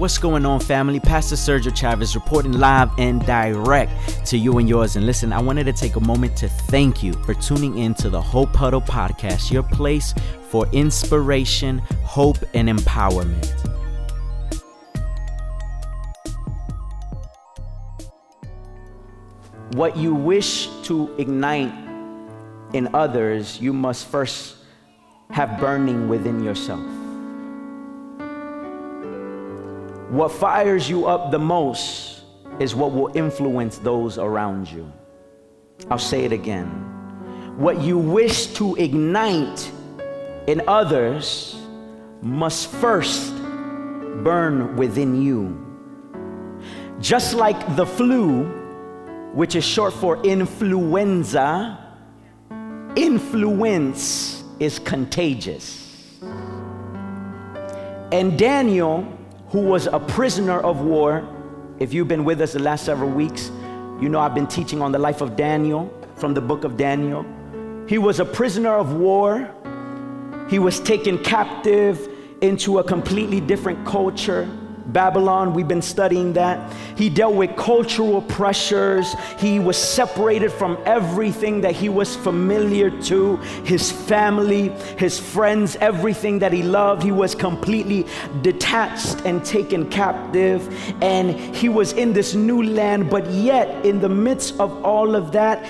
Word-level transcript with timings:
What's 0.00 0.16
going 0.16 0.46
on, 0.46 0.60
family? 0.60 0.98
Pastor 0.98 1.36
Sergio 1.36 1.76
Chavez 1.76 2.14
reporting 2.14 2.52
live 2.52 2.88
and 2.96 3.20
direct 3.26 4.24
to 4.24 4.38
you 4.38 4.56
and 4.56 4.66
yours. 4.66 4.96
And 4.96 5.04
listen, 5.04 5.30
I 5.30 5.42
wanted 5.42 5.64
to 5.64 5.74
take 5.74 5.96
a 5.96 6.00
moment 6.00 6.38
to 6.38 6.48
thank 6.48 7.02
you 7.02 7.12
for 7.24 7.34
tuning 7.34 7.76
in 7.76 7.92
to 7.96 8.08
the 8.08 8.18
Hope 8.18 8.56
Huddle 8.56 8.80
podcast, 8.80 9.50
your 9.50 9.62
place 9.62 10.14
for 10.48 10.66
inspiration, 10.72 11.80
hope, 12.02 12.38
and 12.54 12.70
empowerment. 12.70 13.46
What 19.74 19.98
you 19.98 20.14
wish 20.14 20.70
to 20.84 21.14
ignite 21.18 21.74
in 22.72 22.88
others, 22.94 23.60
you 23.60 23.74
must 23.74 24.06
first 24.06 24.56
have 25.28 25.60
burning 25.60 26.08
within 26.08 26.42
yourself. 26.42 27.09
What 30.10 30.32
fires 30.32 30.90
you 30.90 31.06
up 31.06 31.30
the 31.30 31.38
most 31.38 32.22
is 32.58 32.74
what 32.74 32.90
will 32.90 33.16
influence 33.16 33.78
those 33.78 34.18
around 34.18 34.68
you. 34.68 34.92
I'll 35.88 35.98
say 35.98 36.24
it 36.24 36.32
again. 36.32 36.66
What 37.56 37.80
you 37.80 37.96
wish 37.96 38.48
to 38.54 38.74
ignite 38.74 39.70
in 40.48 40.62
others 40.66 41.56
must 42.22 42.72
first 42.72 43.32
burn 44.24 44.74
within 44.74 45.22
you. 45.22 45.56
Just 47.00 47.34
like 47.34 47.76
the 47.76 47.86
flu, 47.86 48.46
which 49.32 49.54
is 49.54 49.64
short 49.64 49.94
for 49.94 50.20
influenza, 50.24 51.78
influence 52.96 54.42
is 54.58 54.80
contagious. 54.80 56.18
And 58.10 58.36
Daniel 58.36 59.19
who 59.50 59.60
was 59.60 59.86
a 59.86 59.98
prisoner 59.98 60.60
of 60.60 60.80
war. 60.80 61.28
If 61.78 61.92
you've 61.92 62.08
been 62.08 62.24
with 62.24 62.40
us 62.40 62.52
the 62.52 62.60
last 62.60 62.84
several 62.84 63.10
weeks, 63.10 63.50
you 64.00 64.08
know 64.08 64.20
I've 64.20 64.34
been 64.34 64.46
teaching 64.46 64.80
on 64.80 64.92
the 64.92 64.98
life 64.98 65.20
of 65.20 65.36
Daniel 65.36 65.92
from 66.16 66.34
the 66.34 66.40
book 66.40 66.64
of 66.64 66.76
Daniel. 66.76 67.26
He 67.88 67.98
was 67.98 68.20
a 68.20 68.24
prisoner 68.24 68.74
of 68.74 68.94
war. 68.94 69.52
He 70.48 70.58
was 70.58 70.78
taken 70.80 71.18
captive 71.18 72.08
into 72.40 72.78
a 72.78 72.84
completely 72.84 73.40
different 73.40 73.84
culture. 73.84 74.48
Babylon, 74.92 75.54
we've 75.54 75.68
been 75.68 75.82
studying 75.82 76.32
that. 76.34 76.72
He 76.96 77.08
dealt 77.08 77.34
with 77.34 77.56
cultural 77.56 78.22
pressures. 78.22 79.14
He 79.38 79.58
was 79.58 79.76
separated 79.76 80.52
from 80.52 80.78
everything 80.84 81.60
that 81.62 81.72
he 81.72 81.88
was 81.88 82.16
familiar 82.16 82.90
to 83.02 83.36
his 83.64 83.90
family, 83.90 84.68
his 84.98 85.18
friends, 85.18 85.76
everything 85.76 86.38
that 86.40 86.52
he 86.52 86.62
loved. 86.62 87.02
He 87.02 87.12
was 87.12 87.34
completely 87.34 88.06
detached 88.42 89.20
and 89.24 89.44
taken 89.44 89.88
captive. 89.88 90.68
And 91.02 91.30
he 91.54 91.68
was 91.68 91.92
in 91.92 92.12
this 92.12 92.34
new 92.34 92.62
land, 92.62 93.10
but 93.10 93.30
yet, 93.30 93.84
in 93.84 94.00
the 94.00 94.08
midst 94.08 94.58
of 94.58 94.84
all 94.84 95.14
of 95.14 95.32
that, 95.32 95.66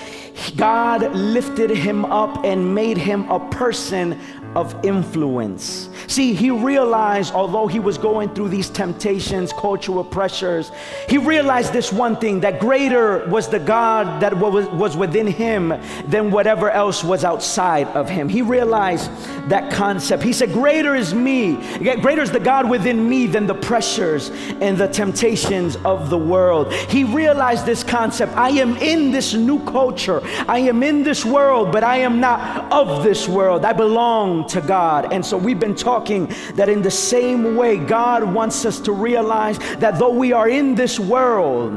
God 0.57 1.15
lifted 1.15 1.71
him 1.71 2.05
up 2.07 2.45
and 2.45 2.75
made 2.75 2.97
him 2.97 3.29
a 3.31 3.39
person 3.51 4.19
of 4.57 4.85
influence. 4.85 5.89
See, 6.09 6.35
he 6.35 6.51
realized, 6.51 7.35
although 7.35 7.69
he 7.69 7.79
was 7.79 7.99
going 7.99 8.35
through 8.35 8.49
these 8.49 8.69
temptations, 8.69 9.53
cultural 9.53 10.03
pressures, 10.03 10.73
he 11.09 11.19
realized 11.19 11.73
this 11.73 11.93
one 11.93 12.17
thing 12.17 12.41
that 12.41 12.59
greater 12.59 13.27
was 13.29 13.49
the 13.49 13.61
God 13.61 14.21
that 14.21 14.37
was, 14.37 14.97
within 14.97 15.29
him 15.29 15.69
than 16.09 16.33
whatever 16.33 16.69
else 16.69 17.05
was 17.05 17.25
outside 17.25 17.87
of 17.89 18.09
him. 18.09 18.29
He 18.29 18.43
realized 18.43 19.09
that 19.49 19.73
concept. 19.73 20.23
He 20.23 20.33
said, 20.33 20.53
Greater 20.53 20.97
is 20.97 21.15
me, 21.15 21.55
greater 21.79 22.23
is 22.23 22.33
the 22.33 22.41
God 22.41 22.69
within 22.69 23.09
me 23.09 23.27
than 23.27 23.47
the 23.47 23.55
pressures 23.55 24.31
and 24.61 24.77
the 24.77 24.89
temptations 24.89 25.77
of 25.85 26.11
the 26.11 26.19
world. 26.19 26.73
He 26.73 27.05
realized 27.05 27.67
this 27.67 27.85
concept. 27.85 28.37
I 28.37 28.51
am 28.51 28.77
in 28.79 29.13
this 29.13 29.33
new 29.33 29.65
culture, 29.65 30.21
I 30.49 30.59
am 30.59 30.83
in 30.83 31.05
this 31.05 31.25
world, 31.25 31.71
but 31.71 31.85
I 31.85 31.99
am 31.99 32.19
not 32.19 32.73
of 32.73 33.05
this 33.05 33.29
world. 33.29 33.65
I 33.65 33.73
belong 33.73 34.40
to 34.49 34.61
God. 34.61 35.13
And 35.13 35.25
so 35.25 35.37
we've 35.37 35.61
been 35.61 35.75
talking 35.75 36.33
that 36.55 36.69
in 36.69 36.83
the 36.83 36.91
same 36.91 37.57
way, 37.57 37.79
God 37.79 38.25
wants 38.25 38.65
us 38.65 38.81
to 38.81 38.93
realize 38.93 39.59
that 39.79 39.99
though 39.99 40.15
we 40.15 40.33
are 40.33 40.49
in 40.49 40.75
this 40.75 40.99
world, 40.99 41.73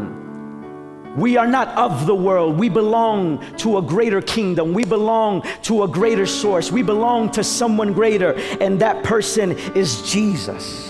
we 1.16 1.38
are 1.38 1.46
not 1.46 1.68
of 1.70 2.08
the 2.08 2.16
world. 2.16 2.58
We 2.58 2.70
belong 2.70 3.56
to 3.58 3.78
a 3.78 3.82
greater 3.82 4.22
kingdom. 4.22 4.74
We 4.74 4.84
belong 4.84 5.44
to 5.64 5.84
a 5.84 5.88
greater 5.88 6.26
source. 6.26 6.72
We 6.72 6.82
belong 6.82 7.30
to 7.32 7.44
someone 7.44 7.94
greater, 7.94 8.34
and 8.60 8.80
that 8.80 9.04
person 9.04 9.52
is 9.76 10.02
Jesus. 10.12 10.90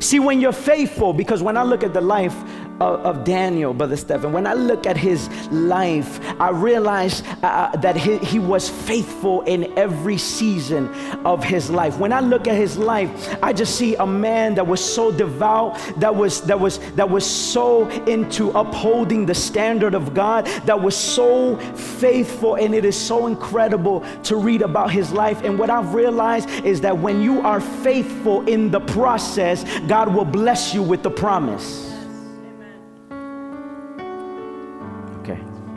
See, 0.00 0.20
when 0.20 0.40
you're 0.40 0.52
faithful, 0.52 1.14
because 1.14 1.42
when 1.42 1.56
I 1.56 1.62
look 1.62 1.82
at 1.82 1.94
the 1.94 2.02
life 2.02 2.34
of, 2.80 3.24
Daniel, 3.24 3.72
Brother 3.72 3.96
Stephen, 3.96 4.32
when 4.32 4.46
I 4.46 4.54
look 4.54 4.86
at 4.86 4.96
his 4.96 5.28
life, 5.48 6.20
I 6.40 6.50
realize 6.50 7.22
uh, 7.42 7.46
uh, 7.46 7.76
that 7.78 7.96
he, 7.96 8.18
he 8.18 8.38
was 8.38 8.68
faithful 8.68 9.42
in 9.42 9.76
every 9.78 10.18
season 10.18 10.88
of 11.24 11.42
his 11.42 11.70
life. 11.70 11.98
When 11.98 12.12
I 12.12 12.20
look 12.20 12.46
at 12.46 12.54
his 12.54 12.76
life, 12.76 13.36
I 13.42 13.52
just 13.52 13.76
see 13.76 13.94
a 13.96 14.06
man 14.06 14.54
that 14.56 14.66
was 14.66 14.84
so 14.84 15.10
devout, 15.10 15.78
that 15.98 16.14
was 16.14 16.42
that 16.42 16.58
was 16.58 16.78
that 16.94 17.08
was 17.08 17.24
so 17.24 17.88
into 18.06 18.50
upholding 18.50 19.26
the 19.26 19.34
standard 19.34 19.94
of 19.94 20.14
God, 20.14 20.46
that 20.64 20.80
was 20.80 20.96
so 20.96 21.56
faithful, 21.74 22.56
and 22.56 22.74
it 22.74 22.84
is 22.84 22.98
so 22.98 23.26
incredible 23.26 24.04
to 24.24 24.36
read 24.36 24.62
about 24.62 24.90
his 24.90 25.12
life. 25.12 25.42
And 25.42 25.58
what 25.58 25.70
I've 25.70 25.94
realized 25.94 26.48
is 26.64 26.80
that 26.82 26.96
when 26.96 27.20
you 27.20 27.40
are 27.40 27.60
faithful 27.60 28.46
in 28.46 28.70
the 28.70 28.80
process, 28.80 29.64
God 29.88 30.14
will 30.14 30.24
bless 30.24 30.74
you 30.74 30.82
with 30.82 31.02
the 31.02 31.10
promise. 31.10 31.85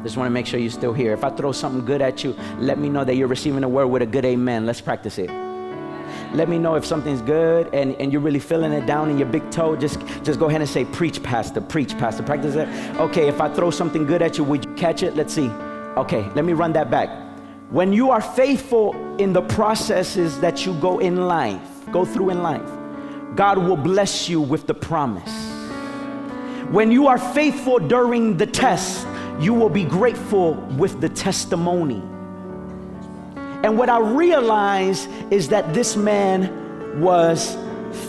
Just 0.03 0.17
want 0.17 0.27
to 0.27 0.31
make 0.31 0.45
sure 0.45 0.59
you're 0.59 0.69
still 0.71 0.93
here. 0.93 1.13
If 1.13 1.23
I 1.23 1.29
throw 1.29 1.51
something 1.51 1.85
good 1.85 2.01
at 2.01 2.23
you, 2.23 2.35
let 2.57 2.77
me 2.77 2.89
know 2.89 3.03
that 3.03 3.15
you're 3.15 3.27
receiving 3.27 3.63
a 3.63 3.69
word 3.69 3.87
with 3.87 4.01
a 4.01 4.05
good 4.05 4.25
amen. 4.25 4.65
Let's 4.65 4.81
practice 4.81 5.17
it. 5.17 5.29
Let 6.33 6.47
me 6.47 6.59
know 6.59 6.75
if 6.75 6.85
something's 6.85 7.21
good 7.21 7.73
and, 7.73 7.95
and 7.95 8.11
you're 8.11 8.21
really 8.21 8.39
feeling 8.39 8.71
it 8.71 8.85
down 8.85 9.09
in 9.09 9.17
your 9.17 9.27
big 9.27 9.49
toe. 9.49 9.75
Just, 9.75 9.99
just 10.23 10.39
go 10.39 10.47
ahead 10.47 10.61
and 10.61 10.69
say, 10.69 10.85
Preach, 10.85 11.21
Pastor, 11.23 11.59
preach, 11.59 11.97
Pastor. 11.97 12.23
Practice 12.23 12.55
it. 12.55 12.67
Okay, 12.97 13.27
if 13.27 13.41
I 13.41 13.53
throw 13.53 13.71
something 13.71 14.05
good 14.05 14.21
at 14.21 14.38
you, 14.38 14.43
would 14.43 14.65
you 14.65 14.73
catch 14.75 15.01
it? 15.01 15.15
Let's 15.15 15.33
see. 15.33 15.49
Okay, 15.97 16.29
let 16.35 16.45
me 16.45 16.53
run 16.53 16.71
that 16.73 16.91
back. 16.91 17.09
When 17.71 17.93
you 17.93 18.11
are 18.11 18.21
faithful 18.21 18.93
in 19.17 19.33
the 19.33 19.41
processes 19.41 20.39
that 20.39 20.65
you 20.65 20.73
go 20.75 20.99
in 20.99 21.27
life, 21.27 21.61
go 21.91 22.05
through 22.05 22.29
in 22.29 22.43
life, 22.43 22.69
God 23.35 23.57
will 23.57 23.77
bless 23.77 24.29
you 24.29 24.41
with 24.41 24.67
the 24.67 24.73
promise. 24.73 25.31
When 26.71 26.91
you 26.91 27.07
are 27.07 27.17
faithful 27.17 27.79
during 27.79 28.38
the 28.38 28.45
test, 28.45 29.05
you 29.39 29.53
will 29.53 29.69
be 29.69 29.83
grateful 29.83 30.55
with 30.77 31.00
the 31.01 31.09
testimony. 31.09 32.01
And 33.63 33.77
what 33.77 33.89
I 33.89 34.00
realize 34.00 35.07
is 35.31 35.50
that 35.50 35.73
this 35.73 35.95
man 35.95 37.01
was 37.01 37.57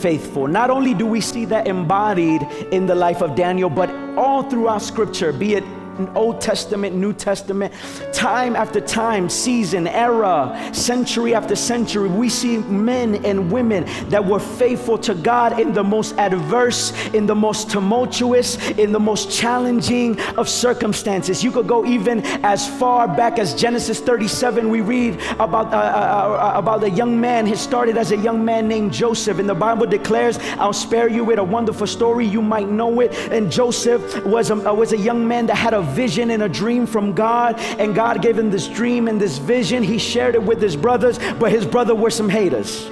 faithful. 0.01 0.47
Not 0.47 0.69
only 0.69 0.93
do 0.93 1.05
we 1.05 1.21
see 1.21 1.45
that 1.45 1.67
embodied 1.67 2.43
in 2.71 2.85
the 2.85 2.95
life 2.95 3.21
of 3.21 3.35
Daniel, 3.35 3.69
but 3.69 3.89
all 4.17 4.43
throughout 4.43 4.81
scripture, 4.81 5.31
be 5.33 5.55
it 5.55 5.63
Old 6.09 6.41
Testament, 6.41 6.95
New 6.95 7.13
Testament, 7.13 7.73
time 8.13 8.55
after 8.55 8.81
time, 8.81 9.29
season, 9.29 9.87
era, 9.87 10.69
century 10.73 11.33
after 11.33 11.55
century, 11.55 12.09
we 12.09 12.29
see 12.29 12.57
men 12.57 13.23
and 13.25 13.51
women 13.51 13.85
that 14.09 14.23
were 14.23 14.39
faithful 14.39 14.97
to 14.99 15.13
God 15.13 15.59
in 15.59 15.73
the 15.73 15.83
most 15.83 16.15
adverse, 16.17 16.91
in 17.13 17.25
the 17.25 17.35
most 17.35 17.69
tumultuous, 17.69 18.57
in 18.71 18.91
the 18.91 18.99
most 18.99 19.31
challenging 19.31 20.19
of 20.37 20.47
circumstances. 20.49 21.43
You 21.43 21.51
could 21.51 21.67
go 21.67 21.85
even 21.85 22.21
as 22.43 22.67
far 22.79 23.07
back 23.07 23.39
as 23.39 23.53
Genesis 23.53 23.99
37. 23.99 24.69
We 24.69 24.81
read 24.81 25.19
about, 25.39 25.73
uh, 25.73 25.77
uh, 25.77 26.53
uh, 26.55 26.59
about 26.59 26.83
a 26.83 26.89
young 26.89 27.19
man. 27.19 27.45
He 27.45 27.55
started 27.55 27.97
as 27.97 28.11
a 28.11 28.17
young 28.17 28.43
man 28.43 28.67
named 28.67 28.93
Joseph, 28.93 29.39
and 29.39 29.47
the 29.47 29.55
Bible 29.55 29.85
declares, 29.85 30.37
I'll 30.57 30.73
spare 30.73 31.07
you 31.07 31.23
with 31.23 31.39
a 31.39 31.43
wonderful 31.43 31.87
story. 31.87 32.25
You 32.25 32.41
might 32.41 32.69
know 32.69 32.99
it. 33.01 33.13
And 33.31 33.51
Joseph 33.51 34.25
was 34.25 34.49
a, 34.49 34.55
was 34.55 34.93
a 34.93 34.97
young 34.97 35.27
man 35.27 35.45
that 35.47 35.55
had 35.55 35.73
a 35.73 35.81
vision 35.91 36.31
and 36.31 36.43
a 36.43 36.49
dream 36.49 36.85
from 36.85 37.13
God, 37.13 37.59
and 37.79 37.93
God 37.95 38.21
gave 38.21 38.37
him 38.37 38.49
this 38.49 38.67
dream 38.67 39.07
and 39.07 39.19
this 39.19 39.37
vision. 39.37 39.83
He 39.83 39.97
shared 39.97 40.35
it 40.35 40.43
with 40.43 40.61
his 40.61 40.75
brothers, 40.75 41.19
but 41.39 41.51
his 41.51 41.65
brother 41.65 41.95
were 41.95 42.09
some 42.09 42.29
haters. 42.29 42.89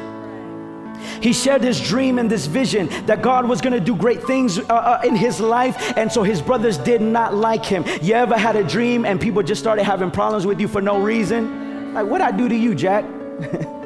He 1.22 1.34
shared 1.34 1.62
this 1.62 1.80
dream 1.86 2.19
and 2.19 2.30
this 2.30 2.46
vision 2.46 2.88
that 3.06 3.22
God 3.22 3.48
was 3.48 3.62
going 3.62 3.74
to 3.74 3.80
do 3.80 3.96
great 3.96 4.24
things 4.24 4.57
uh, 4.57 4.63
uh, 4.74 5.01
in 5.04 5.16
his 5.16 5.40
life, 5.40 5.98
and 5.98 6.12
so 6.12 6.24
his 6.24 6.42
brothers 6.42 6.78
did 6.78 7.01
not 7.01 7.34
like 7.34 7.66
him. 7.66 7.84
You 8.01 8.13
ever 8.13 8.38
had 8.38 8.56
a 8.56 8.63
dream 8.63 9.06
and 9.06 9.19
people 9.19 9.44
just 9.44 9.62
started 9.62 9.84
having 9.84 10.12
problems 10.12 10.46
with 10.46 10.60
you 10.60 10.68
for 10.68 10.81
no 10.81 11.00
reason? 11.00 11.94
Like, 11.94 12.06
what 12.06 12.22
I 12.22 12.31
do 12.31 12.48
to 12.48 12.56
you, 12.56 12.75
Jack? 12.75 13.06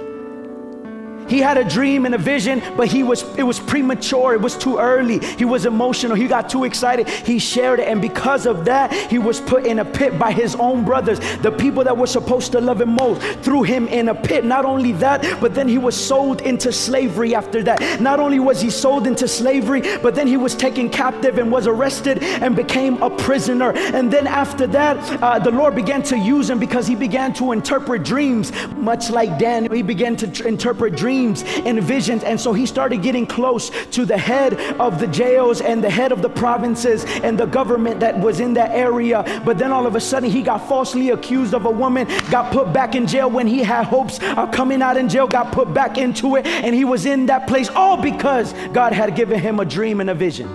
He 1.27 1.39
had 1.39 1.57
a 1.57 1.63
dream 1.63 2.05
and 2.05 2.15
a 2.15 2.17
vision, 2.17 2.61
but 2.75 2.87
he 2.87 3.03
was 3.03 3.23
it 3.37 3.43
was 3.43 3.59
premature. 3.59 4.33
It 4.33 4.41
was 4.41 4.57
too 4.57 4.77
early. 4.77 5.19
He 5.19 5.45
was 5.45 5.65
emotional. 5.65 6.15
He 6.15 6.27
got 6.27 6.49
too 6.49 6.63
excited. 6.63 7.07
He 7.07 7.39
shared 7.39 7.79
it, 7.79 7.87
and 7.87 8.01
because 8.01 8.45
of 8.45 8.65
that, 8.65 8.93
he 8.93 9.19
was 9.19 9.41
put 9.41 9.65
in 9.65 9.79
a 9.79 9.85
pit 9.85 10.19
by 10.19 10.31
his 10.31 10.55
own 10.55 10.83
brothers, 10.85 11.19
the 11.41 11.51
people 11.51 11.83
that 11.83 11.97
were 11.97 12.07
supposed 12.07 12.51
to 12.53 12.61
love 12.61 12.81
him 12.81 12.95
most, 12.95 13.21
threw 13.39 13.63
him 13.63 13.87
in 13.87 14.09
a 14.09 14.15
pit. 14.15 14.45
Not 14.45 14.65
only 14.65 14.91
that, 14.93 15.41
but 15.41 15.53
then 15.55 15.67
he 15.67 15.77
was 15.77 15.95
sold 15.95 16.41
into 16.41 16.71
slavery 16.71 17.35
after 17.35 17.63
that. 17.63 18.01
Not 18.01 18.19
only 18.19 18.39
was 18.39 18.61
he 18.61 18.69
sold 18.69 19.07
into 19.07 19.27
slavery, 19.27 19.81
but 20.01 20.15
then 20.15 20.27
he 20.27 20.37
was 20.37 20.55
taken 20.55 20.89
captive 20.89 21.37
and 21.37 21.51
was 21.51 21.67
arrested 21.67 22.21
and 22.23 22.55
became 22.55 23.01
a 23.01 23.09
prisoner. 23.09 23.71
And 23.73 24.11
then 24.11 24.27
after 24.27 24.67
that, 24.67 24.97
uh, 25.21 25.39
the 25.39 25.51
Lord 25.51 25.75
began 25.75 26.03
to 26.03 26.17
use 26.17 26.49
him 26.49 26.59
because 26.59 26.87
he 26.87 26.95
began 26.95 27.33
to 27.35 27.51
interpret 27.51 28.03
dreams, 28.03 28.51
much 28.75 29.09
like 29.09 29.39
Daniel. 29.39 29.73
He 29.73 29.81
began 29.81 30.15
to 30.17 30.27
tr- 30.27 30.47
interpret 30.47 30.95
dreams 30.95 31.13
dreams 31.23 31.43
and 31.65 31.81
visions. 31.81 32.23
And 32.23 32.39
so 32.39 32.53
he 32.53 32.65
started 32.65 33.01
getting 33.01 33.25
close 33.25 33.71
to 33.91 34.05
the 34.05 34.17
head 34.17 34.53
of 34.79 34.99
the 34.99 35.07
jails 35.07 35.61
and 35.61 35.83
the 35.83 35.89
head 35.89 36.11
of 36.11 36.21
the 36.21 36.29
provinces 36.29 37.05
and 37.23 37.37
the 37.37 37.45
government 37.45 37.99
that 38.01 38.19
was 38.19 38.39
in 38.39 38.53
that 38.55 38.71
area. 38.71 39.23
But 39.45 39.57
then 39.57 39.71
all 39.71 39.87
of 39.87 39.95
a 39.95 39.99
sudden, 39.99 40.29
he 40.29 40.41
got 40.41 40.67
falsely 40.67 41.09
accused 41.11 41.53
of 41.53 41.65
a 41.65 41.71
woman, 41.71 42.07
got 42.29 42.51
put 42.51 42.73
back 42.73 42.95
in 42.95 43.07
jail 43.07 43.29
when 43.29 43.47
he 43.47 43.59
had 43.59 43.85
hopes 43.85 44.19
of 44.37 44.51
coming 44.51 44.81
out 44.81 44.97
in 44.97 45.07
jail, 45.09 45.27
got 45.27 45.51
put 45.51 45.73
back 45.73 45.97
into 45.97 46.35
it, 46.35 46.45
and 46.45 46.75
he 46.75 46.85
was 46.85 47.05
in 47.05 47.25
that 47.27 47.47
place 47.47 47.69
all 47.69 47.97
because 47.97 48.53
God 48.73 48.93
had 48.93 49.15
given 49.15 49.39
him 49.39 49.59
a 49.59 49.65
dream 49.65 50.01
and 50.01 50.09
a 50.09 50.15
vision. 50.15 50.47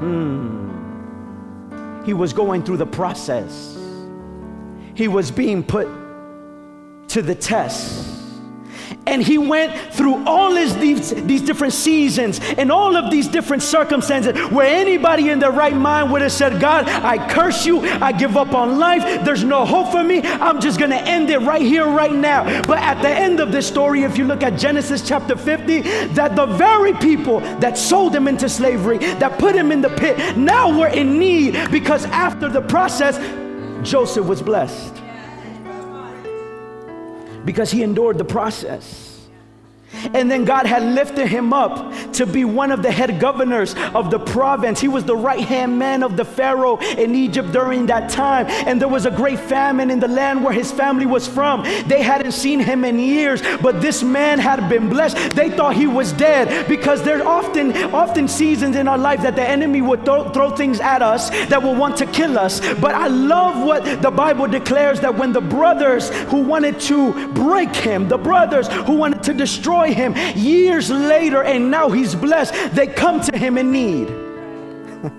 Hmm. 0.00 0.60
He 2.04 2.14
was 2.14 2.32
going 2.32 2.62
through 2.62 2.78
the 2.78 2.86
process, 2.86 3.76
he 4.94 5.08
was 5.08 5.30
being 5.30 5.62
put 5.62 5.88
to 7.08 7.22
the 7.22 7.34
test. 7.34 8.19
And 9.06 9.22
he 9.22 9.38
went 9.38 9.74
through 9.94 10.26
all 10.26 10.54
his, 10.54 10.76
these, 10.76 11.10
these 11.24 11.42
different 11.42 11.72
seasons 11.72 12.38
and 12.40 12.70
all 12.70 12.96
of 12.96 13.10
these 13.10 13.28
different 13.28 13.62
circumstances 13.62 14.38
where 14.50 14.66
anybody 14.66 15.30
in 15.30 15.38
their 15.38 15.50
right 15.50 15.76
mind 15.76 16.12
would 16.12 16.22
have 16.22 16.32
said, 16.32 16.60
God, 16.60 16.88
I 16.88 17.28
curse 17.32 17.64
you. 17.64 17.80
I 17.80 18.12
give 18.12 18.36
up 18.36 18.52
on 18.52 18.78
life. 18.78 19.24
There's 19.24 19.42
no 19.42 19.64
hope 19.64 19.90
for 19.90 20.04
me. 20.04 20.20
I'm 20.22 20.60
just 20.60 20.78
going 20.78 20.90
to 20.90 21.00
end 21.00 21.30
it 21.30 21.38
right 21.38 21.62
here, 21.62 21.86
right 21.86 22.12
now. 22.12 22.44
But 22.66 22.78
at 22.78 23.00
the 23.02 23.08
end 23.08 23.40
of 23.40 23.52
this 23.52 23.66
story, 23.66 24.02
if 24.02 24.18
you 24.18 24.24
look 24.24 24.42
at 24.42 24.58
Genesis 24.58 25.06
chapter 25.06 25.36
50, 25.36 25.80
that 25.80 26.36
the 26.36 26.46
very 26.46 26.92
people 26.94 27.40
that 27.58 27.78
sold 27.78 28.14
him 28.14 28.28
into 28.28 28.48
slavery, 28.48 28.98
that 28.98 29.38
put 29.38 29.54
him 29.54 29.72
in 29.72 29.80
the 29.80 29.90
pit, 29.90 30.36
now 30.36 30.78
were 30.78 30.88
in 30.88 31.18
need 31.18 31.70
because 31.70 32.04
after 32.06 32.48
the 32.48 32.60
process, 32.60 33.18
Joseph 33.82 34.26
was 34.26 34.42
blessed 34.42 34.99
because 37.44 37.70
he 37.70 37.82
endured 37.82 38.18
the 38.18 38.24
process. 38.24 39.09
And 40.14 40.30
then 40.30 40.44
God 40.44 40.66
had 40.66 40.82
lifted 40.82 41.28
him 41.28 41.52
up 41.52 41.92
to 42.14 42.26
be 42.26 42.44
one 42.44 42.70
of 42.70 42.82
the 42.82 42.90
head 42.90 43.20
governors 43.20 43.74
of 43.94 44.10
the 44.10 44.18
province. 44.18 44.80
He 44.80 44.88
was 44.88 45.04
the 45.04 45.16
right 45.16 45.40
hand 45.40 45.78
man 45.78 46.02
of 46.02 46.16
the 46.16 46.24
Pharaoh 46.24 46.76
in 46.76 47.14
Egypt 47.14 47.52
during 47.52 47.86
that 47.86 48.10
time. 48.10 48.46
And 48.48 48.80
there 48.80 48.88
was 48.88 49.06
a 49.06 49.10
great 49.10 49.38
famine 49.38 49.90
in 49.90 50.00
the 50.00 50.08
land 50.08 50.42
where 50.44 50.52
his 50.52 50.70
family 50.70 51.06
was 51.06 51.26
from. 51.26 51.62
They 51.86 52.02
hadn't 52.02 52.32
seen 52.32 52.60
him 52.60 52.84
in 52.84 52.98
years, 52.98 53.42
but 53.62 53.80
this 53.80 54.02
man 54.02 54.38
had 54.38 54.68
been 54.68 54.88
blessed. 54.88 55.34
They 55.34 55.50
thought 55.50 55.74
he 55.74 55.86
was 55.86 56.12
dead 56.12 56.68
because 56.68 57.02
there 57.02 57.22
are 57.22 57.40
often, 57.40 57.72
often 57.94 58.28
seasons 58.28 58.76
in 58.76 58.88
our 58.88 58.98
life 58.98 59.22
that 59.22 59.36
the 59.36 59.46
enemy 59.46 59.82
would 59.82 60.04
throw, 60.04 60.30
throw 60.30 60.50
things 60.50 60.80
at 60.80 61.02
us 61.02 61.30
that 61.46 61.62
will 61.62 61.74
want 61.74 61.96
to 61.98 62.06
kill 62.06 62.38
us. 62.38 62.60
But 62.76 62.94
I 62.94 63.08
love 63.08 63.66
what 63.66 64.02
the 64.02 64.10
Bible 64.10 64.46
declares 64.46 65.00
that 65.00 65.16
when 65.16 65.32
the 65.32 65.40
brothers 65.40 66.10
who 66.30 66.42
wanted 66.42 66.80
to 66.80 67.28
break 67.32 67.74
him, 67.74 68.08
the 68.08 68.18
brothers 68.18 68.68
who 68.68 68.94
wanted 68.94 69.22
to 69.24 69.34
destroy 69.34 69.89
him 69.92 70.14
years 70.36 70.90
later, 70.90 71.42
and 71.42 71.70
now 71.70 71.90
he's 71.90 72.14
blessed. 72.14 72.74
They 72.74 72.86
come 72.86 73.20
to 73.22 73.36
him 73.36 73.58
in 73.58 73.70
need. 73.72 74.08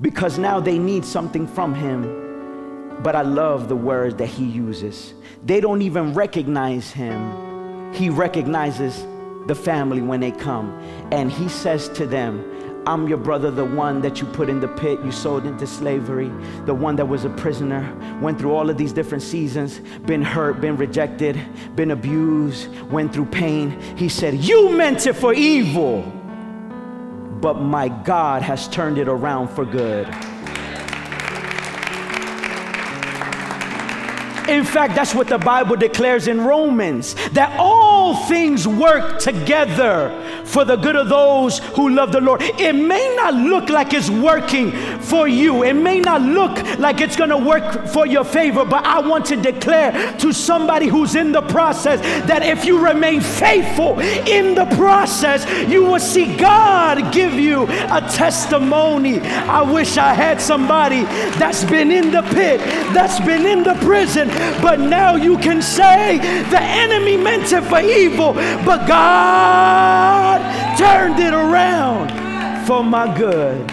because 0.00 0.38
now 0.38 0.60
they 0.60 0.78
need 0.78 1.04
something 1.04 1.46
from 1.46 1.74
him. 1.74 2.22
But 3.02 3.16
I 3.16 3.22
love 3.22 3.68
the 3.68 3.76
words 3.76 4.16
that 4.16 4.28
he 4.28 4.44
uses. 4.44 5.14
They 5.44 5.60
don't 5.60 5.82
even 5.82 6.14
recognize 6.14 6.90
him, 6.90 7.92
he 7.92 8.10
recognizes 8.10 9.06
the 9.46 9.54
family 9.54 10.00
when 10.00 10.20
they 10.20 10.30
come. 10.30 10.70
And 11.12 11.30
he 11.30 11.48
says 11.48 11.88
to 11.90 12.06
them, 12.06 12.42
I'm 12.86 13.08
your 13.08 13.18
brother, 13.18 13.50
the 13.50 13.64
one 13.64 14.02
that 14.02 14.20
you 14.20 14.26
put 14.26 14.50
in 14.50 14.60
the 14.60 14.68
pit, 14.68 15.00
you 15.02 15.10
sold 15.10 15.46
into 15.46 15.66
slavery, 15.66 16.30
the 16.66 16.74
one 16.74 16.96
that 16.96 17.06
was 17.06 17.24
a 17.24 17.30
prisoner, 17.30 17.82
went 18.20 18.38
through 18.38 18.54
all 18.54 18.68
of 18.68 18.76
these 18.76 18.92
different 18.92 19.22
seasons, 19.22 19.78
been 20.04 20.20
hurt, 20.20 20.60
been 20.60 20.76
rejected, 20.76 21.40
been 21.74 21.92
abused, 21.92 22.68
went 22.90 23.12
through 23.12 23.24
pain. 23.26 23.80
He 23.96 24.10
said, 24.10 24.34
You 24.34 24.70
meant 24.76 25.06
it 25.06 25.14
for 25.14 25.32
evil, 25.32 26.02
but 27.40 27.54
my 27.54 27.88
God 27.88 28.42
has 28.42 28.68
turned 28.68 28.98
it 28.98 29.08
around 29.08 29.48
for 29.48 29.64
good. 29.64 30.06
In 34.46 34.62
fact, 34.62 34.94
that's 34.94 35.14
what 35.14 35.28
the 35.28 35.38
Bible 35.38 35.76
declares 35.76 36.28
in 36.28 36.42
Romans 36.42 37.14
that 37.30 37.58
all 37.58 37.93
things 38.12 38.68
work 38.68 39.18
together 39.18 40.20
for 40.44 40.64
the 40.64 40.76
good 40.76 40.96
of 40.96 41.08
those 41.08 41.58
who 41.58 41.88
love 41.88 42.12
the 42.12 42.20
Lord. 42.20 42.42
It 42.42 42.74
may 42.74 43.14
not 43.16 43.34
look 43.34 43.70
like 43.70 43.94
it's 43.94 44.10
working 44.10 44.72
for 45.00 45.26
you, 45.26 45.62
it 45.62 45.74
may 45.74 46.00
not 46.00 46.20
look 46.20 46.78
like 46.78 47.00
it's 47.00 47.16
going 47.16 47.30
to 47.30 47.38
work 47.38 47.86
for 47.88 48.06
your 48.06 48.24
favor, 48.24 48.64
but 48.64 48.84
I 48.84 49.00
want 49.00 49.26
to 49.26 49.36
declare 49.36 50.16
to 50.18 50.32
somebody 50.32 50.86
who's 50.86 51.14
in 51.14 51.32
the 51.32 51.42
process 51.42 52.00
that 52.26 52.42
if 52.42 52.64
you 52.64 52.84
remain 52.84 53.20
faithful 53.20 53.98
in 54.00 54.54
the 54.54 54.66
process, 54.76 55.44
you 55.68 55.84
will 55.84 56.00
see 56.00 56.36
God 56.36 57.12
give 57.12 57.34
you 57.34 57.64
a 57.64 58.00
testimony. 58.12 59.20
I 59.20 59.62
wish 59.62 59.96
I 59.96 60.12
had 60.14 60.40
somebody 60.40 61.02
that's 61.38 61.64
been 61.64 61.90
in 61.90 62.10
the 62.10 62.22
pit, 62.22 62.60
that's 62.92 63.20
been 63.20 63.46
in 63.46 63.62
the 63.62 63.74
prison, 63.84 64.28
but 64.60 64.80
now 64.80 65.16
you 65.16 65.38
can 65.38 65.62
say 65.62 66.18
the 66.50 66.60
enemy 66.60 67.16
meant 67.16 67.52
it 67.52 67.62
for 67.62 67.80
evil, 67.80 67.93
but 68.64 68.88
God 68.88 70.40
turned 70.76 71.20
it 71.20 71.32
around 71.32 72.66
for 72.66 72.82
my 72.82 73.16
good. 73.16 73.70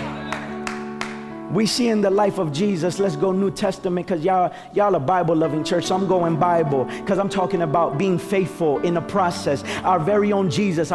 We 1.51 1.65
see 1.65 1.89
in 1.89 2.01
the 2.01 2.11
life 2.11 2.37
of 2.37 2.53
Jesus, 2.53 2.99
let's 2.99 3.15
go 3.15 3.31
New 3.31 3.49
Testament 3.49 4.05
because 4.05 4.23
y'all, 4.23 4.53
y'all 4.73 4.93
a 4.93 4.99
Bible 4.99 5.35
loving 5.35 5.63
church. 5.63 5.85
So 5.85 5.95
I'm 5.95 6.07
going 6.07 6.37
Bible 6.37 6.85
because 6.85 7.17
I'm 7.17 7.29
talking 7.29 7.63
about 7.63 7.97
being 7.97 8.19
faithful 8.19 8.77
in 8.79 8.93
the 8.93 9.01
process. 9.01 9.63
Our 9.83 9.99
very 9.99 10.31
own 10.31 10.51
Jesus. 10.51 10.91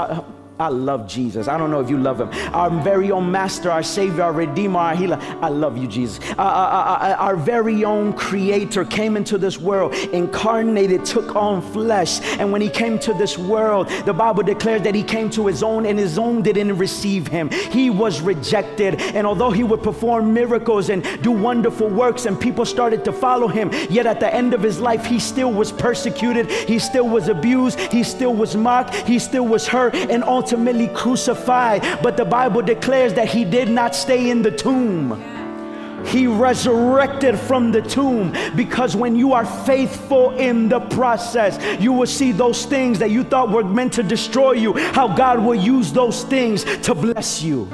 I 0.58 0.68
love 0.68 1.06
Jesus. 1.06 1.48
I 1.48 1.58
don't 1.58 1.70
know 1.70 1.80
if 1.80 1.90
you 1.90 1.98
love 1.98 2.18
him. 2.18 2.30
Our 2.54 2.70
very 2.82 3.10
own 3.10 3.30
master, 3.30 3.70
our 3.70 3.82
savior, 3.82 4.22
our 4.22 4.32
redeemer, 4.32 4.78
our 4.78 4.96
healer. 4.96 5.18
I 5.42 5.50
love 5.50 5.76
you, 5.76 5.86
Jesus. 5.86 6.18
Uh, 6.30 6.42
uh, 6.42 6.42
uh, 6.42 6.98
uh, 7.02 7.16
our 7.18 7.36
very 7.36 7.84
own 7.84 8.14
creator 8.14 8.84
came 8.84 9.18
into 9.18 9.36
this 9.36 9.58
world, 9.58 9.94
incarnated, 9.94 11.04
took 11.04 11.36
on 11.36 11.60
flesh. 11.72 12.20
And 12.38 12.52
when 12.52 12.62
he 12.62 12.70
came 12.70 12.98
to 13.00 13.12
this 13.12 13.36
world, 13.36 13.88
the 14.06 14.14
Bible 14.14 14.42
declares 14.42 14.80
that 14.82 14.94
he 14.94 15.02
came 15.02 15.28
to 15.30 15.46
his 15.46 15.62
own 15.62 15.84
and 15.84 15.98
his 15.98 16.18
own 16.18 16.40
didn't 16.40 16.78
receive 16.78 17.26
him. 17.26 17.50
He 17.50 17.90
was 17.90 18.22
rejected. 18.22 19.00
And 19.00 19.26
although 19.26 19.50
he 19.50 19.62
would 19.62 19.82
perform 19.82 20.32
miracles 20.32 20.88
and 20.88 21.04
do 21.22 21.32
wonderful 21.32 21.88
works 21.88 22.24
and 22.24 22.40
people 22.40 22.64
started 22.64 23.04
to 23.04 23.12
follow 23.12 23.48
him, 23.48 23.70
yet 23.90 24.06
at 24.06 24.20
the 24.20 24.32
end 24.32 24.54
of 24.54 24.62
his 24.62 24.80
life, 24.80 25.04
he 25.04 25.18
still 25.18 25.52
was 25.52 25.70
persecuted. 25.70 26.50
He 26.50 26.78
still 26.78 27.06
was 27.06 27.28
abused. 27.28 27.78
He 27.92 28.02
still 28.02 28.34
was 28.34 28.56
mocked. 28.56 28.94
He 28.94 29.18
still 29.18 29.46
was 29.46 29.66
hurt. 29.66 29.94
And 29.94 30.24
all 30.24 30.45
ultimately 30.46 30.86
crucified. 30.88 31.82
But 32.02 32.16
the 32.16 32.24
Bible 32.24 32.62
declares 32.62 33.14
that 33.14 33.28
he 33.28 33.44
did 33.44 33.68
not 33.68 33.96
stay 33.96 34.30
in 34.30 34.42
the 34.42 34.50
tomb. 34.52 35.20
He 36.06 36.28
resurrected 36.28 37.36
from 37.36 37.72
the 37.72 37.82
tomb 37.82 38.32
because 38.54 38.94
when 38.94 39.16
you 39.16 39.32
are 39.32 39.44
faithful 39.44 40.30
in 40.36 40.68
the 40.68 40.78
process, 40.78 41.58
you 41.80 41.92
will 41.92 42.06
see 42.06 42.30
those 42.30 42.64
things 42.64 43.00
that 43.00 43.10
you 43.10 43.24
thought 43.24 43.50
were 43.50 43.64
meant 43.64 43.94
to 43.94 44.04
destroy 44.04 44.52
you, 44.52 44.72
how 44.92 45.08
God 45.08 45.44
will 45.44 45.56
use 45.56 45.92
those 45.92 46.22
things 46.22 46.62
to 46.82 46.94
bless 46.94 47.42
you. 47.42 47.64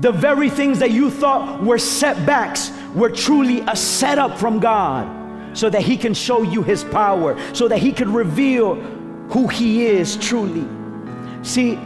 The 0.00 0.12
very 0.12 0.48
things 0.48 0.78
that 0.78 0.90
you 0.90 1.10
thought 1.10 1.62
were 1.62 1.78
setbacks 1.78 2.72
were 2.94 3.10
truly 3.10 3.60
a 3.60 3.76
setup 3.76 4.38
from 4.38 4.58
God 4.58 5.24
so 5.54 5.70
that 5.70 5.82
He 5.82 5.96
can 5.96 6.14
show 6.14 6.42
you 6.42 6.62
His 6.62 6.84
power, 6.84 7.38
so 7.54 7.68
that 7.68 7.78
He 7.78 7.92
could 7.92 8.08
reveal 8.08 8.76
who 9.30 9.48
He 9.48 9.86
is 9.86 10.16
truly. 10.16 10.66
See, 11.42 11.78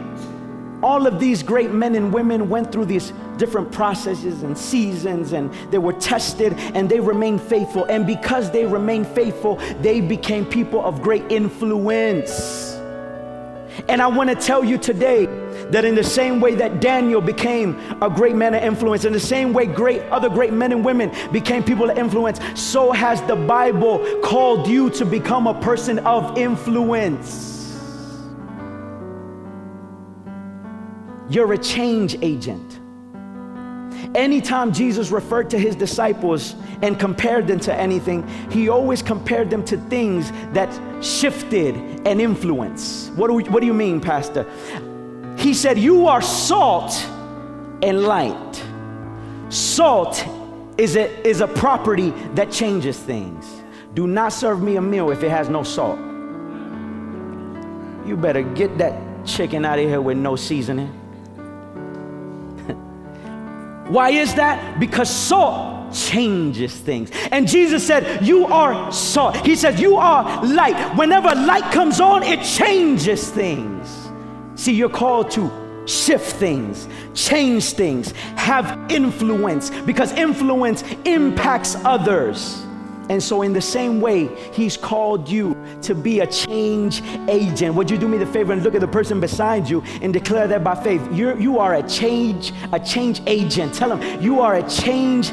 all 0.81 1.05
of 1.07 1.19
these 1.19 1.43
great 1.43 1.71
men 1.71 1.95
and 1.95 2.13
women 2.13 2.49
went 2.49 2.71
through 2.71 2.85
these 2.85 3.11
different 3.37 3.71
processes 3.71 4.43
and 4.43 4.57
seasons 4.57 5.33
and 5.33 5.51
they 5.71 5.77
were 5.77 5.93
tested 5.93 6.53
and 6.73 6.89
they 6.89 6.99
remained 6.99 7.41
faithful. 7.41 7.85
And 7.85 8.07
because 8.07 8.51
they 8.51 8.65
remained 8.65 9.07
faithful, 9.07 9.57
they 9.81 9.99
became 10.01 10.45
people 10.45 10.83
of 10.83 11.01
great 11.01 11.29
influence. 11.29 12.75
And 13.87 14.01
I 14.01 14.07
want 14.07 14.29
to 14.29 14.35
tell 14.35 14.63
you 14.63 14.77
today 14.77 15.25
that 15.71 15.85
in 15.85 15.95
the 15.95 16.03
same 16.03 16.39
way 16.39 16.55
that 16.55 16.79
Daniel 16.79 17.21
became 17.21 17.79
a 18.01 18.09
great 18.09 18.35
man 18.35 18.53
of 18.55 18.63
influence, 18.63 19.05
in 19.05 19.13
the 19.13 19.19
same 19.19 19.53
way 19.53 19.65
great 19.65 20.01
other 20.03 20.29
great 20.29 20.53
men 20.53 20.71
and 20.71 20.83
women 20.83 21.11
became 21.31 21.63
people 21.63 21.89
of 21.89 21.97
influence, 21.97 22.39
so 22.59 22.91
has 22.91 23.21
the 23.23 23.35
Bible 23.35 24.21
called 24.21 24.67
you 24.67 24.89
to 24.91 25.05
become 25.05 25.47
a 25.47 25.59
person 25.61 25.99
of 25.99 26.37
influence. 26.37 27.57
You're 31.29 31.53
a 31.53 31.57
change 31.57 32.17
agent. 32.21 32.79
Anytime 34.15 34.73
Jesus 34.73 35.11
referred 35.11 35.51
to 35.51 35.59
his 35.59 35.75
disciples 35.75 36.55
and 36.81 36.99
compared 36.99 37.45
them 37.45 37.59
to 37.59 37.73
anything, 37.73 38.27
he 38.49 38.69
always 38.69 39.03
compared 39.03 39.51
them 39.51 39.63
to 39.65 39.77
things 39.77 40.31
that 40.53 40.69
shifted 41.03 41.75
and 42.07 42.19
influence. 42.19 43.11
What 43.15 43.27
do, 43.27 43.33
we, 43.33 43.43
what 43.43 43.59
do 43.59 43.67
you 43.67 43.73
mean, 43.73 44.01
Pastor? 44.01 44.47
He 45.39 45.53
said, 45.53 45.79
You 45.79 46.07
are 46.07 46.21
salt 46.21 46.93
and 47.81 48.03
light. 48.03 48.63
Salt 49.49 50.25
is 50.77 50.95
a, 50.95 51.27
is 51.27 51.41
a 51.41 51.47
property 51.47 52.11
that 52.35 52.51
changes 52.51 52.97
things. 52.97 53.45
Do 53.93 54.05
not 54.05 54.33
serve 54.33 54.61
me 54.61 54.75
a 54.75 54.81
meal 54.81 55.11
if 55.11 55.23
it 55.23 55.29
has 55.29 55.49
no 55.49 55.63
salt. 55.63 55.97
You 58.05 58.17
better 58.17 58.43
get 58.43 58.77
that 58.77 59.25
chicken 59.25 59.65
out 59.65 59.79
of 59.79 59.85
here 59.85 60.01
with 60.01 60.17
no 60.17 60.35
seasoning. 60.35 60.87
Why 63.87 64.11
is 64.11 64.35
that? 64.35 64.79
Because 64.79 65.09
salt 65.09 65.93
changes 65.93 66.75
things. 66.75 67.09
And 67.31 67.47
Jesus 67.47 67.85
said, 67.85 68.25
You 68.25 68.45
are 68.45 68.91
salt. 68.91 69.37
He 69.45 69.55
said, 69.55 69.79
You 69.79 69.95
are 69.95 70.45
light. 70.45 70.97
Whenever 70.97 71.29
light 71.29 71.71
comes 71.73 71.99
on, 71.99 72.23
it 72.23 72.43
changes 72.43 73.29
things. 73.29 73.98
See, 74.59 74.73
you're 74.73 74.89
called 74.89 75.31
to 75.31 75.49
shift 75.85 76.35
things, 76.35 76.89
change 77.13 77.71
things, 77.71 78.11
have 78.35 78.91
influence 78.91 79.69
because 79.69 80.11
influence 80.11 80.83
impacts 81.05 81.75
others. 81.85 82.61
And 83.07 83.23
so, 83.23 83.41
in 83.43 83.53
the 83.53 83.61
same 83.61 84.01
way, 84.01 84.27
He's 84.51 84.75
called 84.75 85.29
you 85.29 85.55
to 85.83 85.95
be 85.95 86.19
a 86.19 86.27
change 86.27 87.01
agent. 87.29 87.73
Would 87.75 87.89
you 87.89 87.97
do 87.97 88.09
me 88.09 88.17
the 88.17 88.25
favor 88.25 88.51
and 88.51 88.61
look 88.61 88.75
at 88.75 88.81
the 88.81 88.87
person 88.87 89.21
beside 89.21 89.69
you 89.69 89.81
and 90.01 90.11
declare 90.11 90.45
that 90.49 90.61
by 90.61 90.75
faith? 90.75 91.07
You're, 91.09 91.39
you 91.39 91.57
are 91.57 91.75
a 91.75 91.83
change, 91.87 92.51
a 92.73 92.81
change 92.81 93.21
agent. 93.27 93.73
Tell 93.73 93.95
them 93.95 94.21
you 94.21 94.41
are 94.41 94.55
a 94.55 94.69
change 94.69 95.31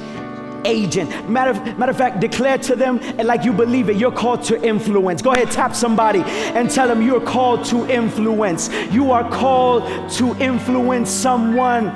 agent. 0.66 1.28
Matter 1.28 1.52
of, 1.52 1.78
matter 1.78 1.90
of 1.90 1.96
fact, 1.96 2.20
declare 2.20 2.58
to 2.58 2.76
them 2.76 3.00
like 3.18 3.44
you 3.44 3.52
believe 3.52 3.88
it, 3.88 3.96
you're 3.96 4.12
called 4.12 4.42
to 4.44 4.62
influence. 4.62 5.22
Go 5.22 5.32
ahead, 5.32 5.50
tap 5.50 5.74
somebody 5.74 6.20
and 6.20 6.70
tell 6.70 6.88
them 6.88 7.02
you're 7.02 7.20
called 7.20 7.64
to 7.66 7.88
influence. 7.90 8.70
You 8.90 9.12
are 9.12 9.28
called 9.30 10.10
to 10.12 10.36
influence 10.36 11.10
someone 11.10 11.88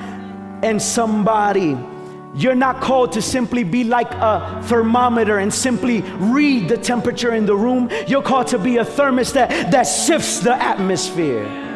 and 0.63 0.81
somebody. 0.81 1.77
You're 2.35 2.55
not 2.55 2.81
called 2.81 3.13
to 3.13 3.23
simply 3.23 3.65
be 3.65 3.83
like 3.83 4.11
a 4.13 4.61
thermometer 4.65 5.39
and 5.39 5.53
simply 5.53 6.03
read 6.03 6.69
the 6.69 6.77
temperature 6.77 7.35
in 7.35 7.45
the 7.45 7.57
room. 7.57 7.91
You're 8.07 8.23
called 8.23 8.47
to 8.49 8.59
be 8.59 8.77
a 8.77 8.85
thermostat 8.85 9.71
that 9.73 9.83
shifts 9.83 10.39
the 10.39 10.55
atmosphere. 10.55 11.70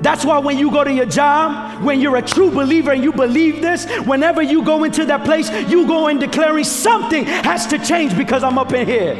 That's 0.00 0.24
why 0.24 0.38
when 0.38 0.58
you 0.58 0.70
go 0.70 0.84
to 0.84 0.92
your 0.92 1.06
job, 1.06 1.82
when 1.82 2.00
you're 2.00 2.16
a 2.16 2.22
true 2.22 2.50
believer 2.50 2.92
and 2.92 3.02
you 3.02 3.12
believe 3.12 3.60
this, 3.60 3.86
whenever 4.00 4.42
you 4.42 4.62
go 4.62 4.84
into 4.84 5.04
that 5.06 5.24
place, 5.24 5.50
you 5.68 5.86
go 5.86 6.08
in 6.08 6.18
declaring 6.18 6.64
something 6.64 7.24
has 7.24 7.66
to 7.68 7.78
change 7.78 8.16
because 8.16 8.44
I'm 8.44 8.58
up 8.58 8.72
in 8.72 8.86
here. 8.86 9.14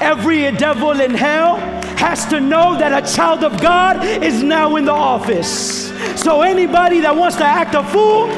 Every 0.00 0.50
devil 0.52 0.98
in 1.00 1.12
hell 1.14 1.56
has 1.96 2.26
to 2.26 2.40
know 2.40 2.76
that 2.78 2.92
a 2.92 3.14
child 3.14 3.44
of 3.44 3.60
God 3.60 4.04
is 4.04 4.42
now 4.42 4.76
in 4.76 4.86
the 4.86 4.92
office. 4.92 5.92
So 6.20 6.42
anybody 6.42 7.00
that 7.00 7.14
wants 7.14 7.36
to 7.36 7.44
act 7.44 7.74
a 7.74 7.84
fool, 7.84 8.28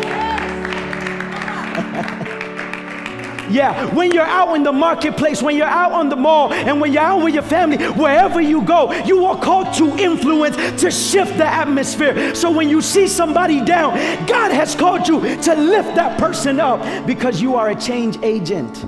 Yeah, 3.51 3.95
when 3.95 4.13
you're 4.13 4.23
out 4.23 4.55
in 4.57 4.63
the 4.63 4.73
marketplace, 4.73 5.43
when 5.43 5.57
you're 5.57 5.67
out 5.67 5.93
on 5.93 6.09
the 6.09 6.17
mall, 6.17 6.53
and 6.53 6.81
when 6.81 6.93
you're 6.93 7.03
out 7.03 7.23
with 7.23 7.35
your 7.35 7.43
family, 7.43 7.85
wherever 7.85 8.41
you 8.41 8.63
go, 8.63 8.93
you 9.05 9.25
are 9.27 9.41
called 9.41 9.75
to 9.75 9.97
influence, 9.97 10.57
to 10.81 10.91
shift 10.91 11.37
the 11.37 11.47
atmosphere. 11.47 12.35
So 12.35 12.51
when 12.51 12.69
you 12.69 12.81
see 12.81 13.07
somebody 13.07 13.65
down, 13.65 13.95
God 14.27 14.53
has 14.53 14.75
called 14.75 15.07
you 15.09 15.21
to 15.21 15.55
lift 15.55 15.95
that 15.95 16.19
person 16.19 16.61
up 16.61 17.07
because 17.07 17.41
you 17.41 17.57
are 17.57 17.71
a 17.71 17.75
change 17.75 18.19
agent 18.23 18.85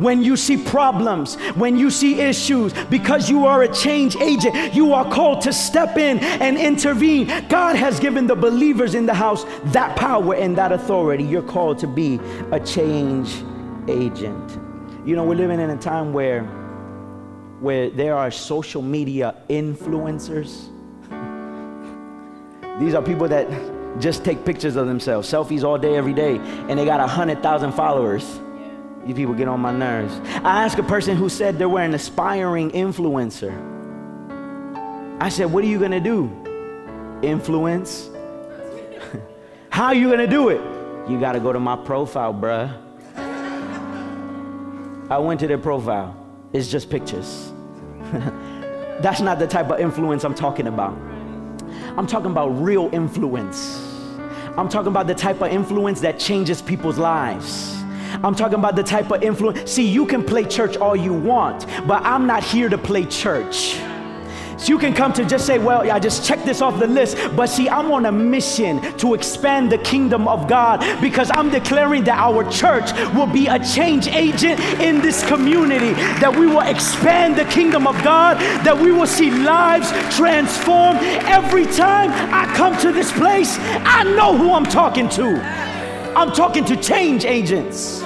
when 0.00 0.22
you 0.22 0.34
see 0.34 0.56
problems, 0.56 1.36
when 1.54 1.76
you 1.76 1.90
see 1.90 2.20
issues, 2.20 2.72
because 2.84 3.28
you 3.28 3.44
are 3.46 3.62
a 3.62 3.72
change 3.72 4.16
agent, 4.16 4.74
you 4.74 4.94
are 4.94 5.04
called 5.04 5.42
to 5.42 5.52
step 5.52 5.98
in 5.98 6.18
and 6.18 6.56
intervene. 6.56 7.26
God 7.48 7.76
has 7.76 8.00
given 8.00 8.26
the 8.26 8.34
believers 8.34 8.94
in 8.94 9.04
the 9.04 9.12
house 9.12 9.44
that 9.66 9.96
power 9.96 10.34
and 10.34 10.56
that 10.56 10.72
authority. 10.72 11.22
You're 11.22 11.42
called 11.42 11.78
to 11.80 11.86
be 11.86 12.18
a 12.50 12.58
change 12.58 13.42
agent. 13.88 14.58
You 15.04 15.16
know, 15.16 15.24
we're 15.24 15.34
living 15.34 15.60
in 15.60 15.68
a 15.70 15.78
time 15.78 16.12
where 16.12 16.44
where 17.60 17.90
there 17.90 18.14
are 18.14 18.30
social 18.30 18.80
media 18.80 19.34
influencers. 19.50 20.68
These 22.80 22.94
are 22.94 23.02
people 23.02 23.28
that 23.28 23.46
just 24.00 24.24
take 24.24 24.46
pictures 24.46 24.76
of 24.76 24.86
themselves, 24.86 25.30
selfies 25.30 25.62
all 25.62 25.76
day, 25.76 25.94
every 25.94 26.14
day, 26.14 26.36
and 26.38 26.78
they 26.78 26.86
got 26.86 27.00
a 27.00 27.06
hundred 27.06 27.42
thousand 27.42 27.72
followers. 27.72 28.40
You 29.06 29.14
people 29.14 29.34
get 29.34 29.48
on 29.48 29.60
my 29.60 29.72
nerves. 29.72 30.14
I 30.44 30.64
asked 30.64 30.78
a 30.78 30.82
person 30.82 31.16
who 31.16 31.28
said 31.28 31.58
they 31.58 31.66
were 31.66 31.80
an 31.80 31.94
aspiring 31.94 32.70
influencer. 32.72 33.52
I 35.20 35.28
said, 35.28 35.46
What 35.52 35.64
are 35.64 35.66
you 35.66 35.78
going 35.78 35.90
to 35.90 36.00
do? 36.00 36.30
Influence? 37.22 38.10
How 39.70 39.86
are 39.86 39.94
you 39.94 40.08
going 40.08 40.18
to 40.18 40.26
do 40.26 40.50
it? 40.50 40.60
You 41.10 41.18
got 41.18 41.32
to 41.32 41.40
go 41.40 41.52
to 41.52 41.60
my 41.60 41.76
profile, 41.76 42.34
bruh. 42.34 42.76
I 45.10 45.18
went 45.18 45.40
to 45.40 45.46
their 45.46 45.58
profile. 45.58 46.14
It's 46.52 46.68
just 46.68 46.90
pictures. 46.90 47.52
That's 49.00 49.20
not 49.20 49.38
the 49.38 49.46
type 49.46 49.70
of 49.70 49.80
influence 49.80 50.24
I'm 50.24 50.34
talking 50.34 50.66
about. 50.66 50.92
I'm 51.96 52.06
talking 52.06 52.30
about 52.30 52.48
real 52.48 52.90
influence. 52.92 53.78
I'm 54.56 54.68
talking 54.68 54.88
about 54.88 55.06
the 55.06 55.14
type 55.14 55.40
of 55.40 55.50
influence 55.50 56.00
that 56.00 56.18
changes 56.18 56.60
people's 56.60 56.98
lives. 56.98 57.79
I'm 58.22 58.34
talking 58.34 58.58
about 58.58 58.76
the 58.76 58.82
type 58.82 59.10
of 59.10 59.22
influence. 59.22 59.70
See, 59.70 59.86
you 59.86 60.06
can 60.06 60.24
play 60.24 60.44
church 60.44 60.76
all 60.76 60.96
you 60.96 61.12
want, 61.12 61.66
but 61.86 62.02
I'm 62.04 62.26
not 62.26 62.42
here 62.42 62.68
to 62.68 62.78
play 62.78 63.04
church. 63.04 63.80
So 64.60 64.66
you 64.66 64.78
can 64.78 64.92
come 64.92 65.14
to 65.14 65.24
just 65.24 65.46
say, 65.46 65.58
well, 65.58 65.90
I 65.90 65.98
just 65.98 66.22
checked 66.22 66.44
this 66.44 66.60
off 66.60 66.78
the 66.78 66.86
list. 66.86 67.16
But 67.34 67.46
see, 67.46 67.70
I'm 67.70 67.90
on 67.92 68.04
a 68.04 68.12
mission 68.12 68.82
to 68.98 69.14
expand 69.14 69.72
the 69.72 69.78
kingdom 69.78 70.28
of 70.28 70.48
God 70.48 71.00
because 71.00 71.30
I'm 71.32 71.48
declaring 71.48 72.04
that 72.04 72.18
our 72.18 72.48
church 72.50 72.92
will 73.14 73.26
be 73.26 73.46
a 73.46 73.58
change 73.58 74.06
agent 74.08 74.60
in 74.78 75.00
this 75.00 75.26
community, 75.26 75.94
that 76.20 76.36
we 76.36 76.46
will 76.46 76.60
expand 76.60 77.36
the 77.36 77.46
kingdom 77.46 77.86
of 77.86 77.94
God, 78.04 78.36
that 78.62 78.76
we 78.78 78.92
will 78.92 79.06
see 79.06 79.30
lives 79.30 79.90
transformed. 80.14 80.98
Every 81.24 81.64
time 81.64 82.10
I 82.30 82.44
come 82.54 82.76
to 82.80 82.92
this 82.92 83.10
place, 83.12 83.56
I 83.58 84.04
know 84.04 84.36
who 84.36 84.52
I'm 84.52 84.66
talking 84.66 85.08
to. 85.10 85.69
I'm 86.16 86.32
talking 86.32 86.64
to 86.66 86.76
change 86.76 87.24
agents. 87.24 88.00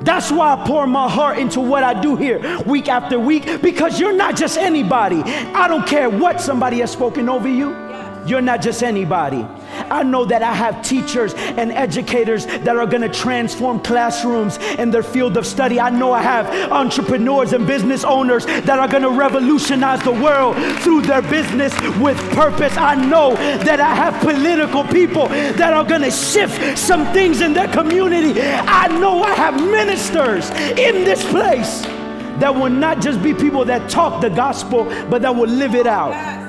That's 0.00 0.30
why 0.30 0.54
I 0.54 0.66
pour 0.66 0.86
my 0.86 1.08
heart 1.10 1.38
into 1.38 1.60
what 1.60 1.82
I 1.82 2.00
do 2.00 2.16
here 2.16 2.60
week 2.62 2.88
after 2.88 3.18
week 3.18 3.60
because 3.60 4.00
you're 4.00 4.16
not 4.16 4.36
just 4.36 4.56
anybody. 4.56 5.22
I 5.22 5.68
don't 5.68 5.86
care 5.86 6.08
what 6.08 6.40
somebody 6.40 6.78
has 6.78 6.90
spoken 6.90 7.28
over 7.28 7.48
you, 7.48 7.70
you're 8.26 8.40
not 8.40 8.62
just 8.62 8.82
anybody. 8.82 9.46
I 9.90 10.02
know 10.02 10.24
that 10.24 10.42
I 10.42 10.52
have 10.52 10.82
teachers 10.82 11.34
and 11.34 11.72
educators 11.72 12.46
that 12.46 12.76
are 12.76 12.86
going 12.86 13.02
to 13.02 13.08
transform 13.08 13.80
classrooms 13.80 14.58
in 14.78 14.90
their 14.90 15.02
field 15.02 15.36
of 15.36 15.46
study. 15.46 15.80
I 15.80 15.90
know 15.90 16.12
I 16.12 16.22
have 16.22 16.72
entrepreneurs 16.72 17.52
and 17.52 17.66
business 17.66 18.04
owners 18.04 18.46
that 18.46 18.78
are 18.78 18.88
going 18.88 19.02
to 19.02 19.10
revolutionize 19.10 20.02
the 20.02 20.12
world 20.12 20.56
through 20.82 21.02
their 21.02 21.22
business 21.22 21.72
with 21.98 22.18
purpose. 22.32 22.76
I 22.76 22.94
know 22.94 23.34
that 23.34 23.80
I 23.80 23.94
have 23.94 24.20
political 24.22 24.84
people 24.84 25.28
that 25.28 25.72
are 25.72 25.84
going 25.84 26.02
to 26.02 26.10
shift 26.10 26.78
some 26.78 27.06
things 27.12 27.40
in 27.40 27.52
their 27.52 27.68
community. 27.68 28.40
I 28.40 28.88
know 28.98 29.22
I 29.22 29.34
have 29.34 29.54
ministers 29.54 30.50
in 30.50 31.04
this 31.04 31.24
place 31.30 31.82
that 32.38 32.54
will 32.54 32.70
not 32.70 33.00
just 33.00 33.22
be 33.22 33.34
people 33.34 33.64
that 33.64 33.90
talk 33.90 34.20
the 34.20 34.30
gospel, 34.30 34.84
but 35.10 35.22
that 35.22 35.34
will 35.34 35.48
live 35.48 35.74
it 35.74 35.86
out 35.86 36.47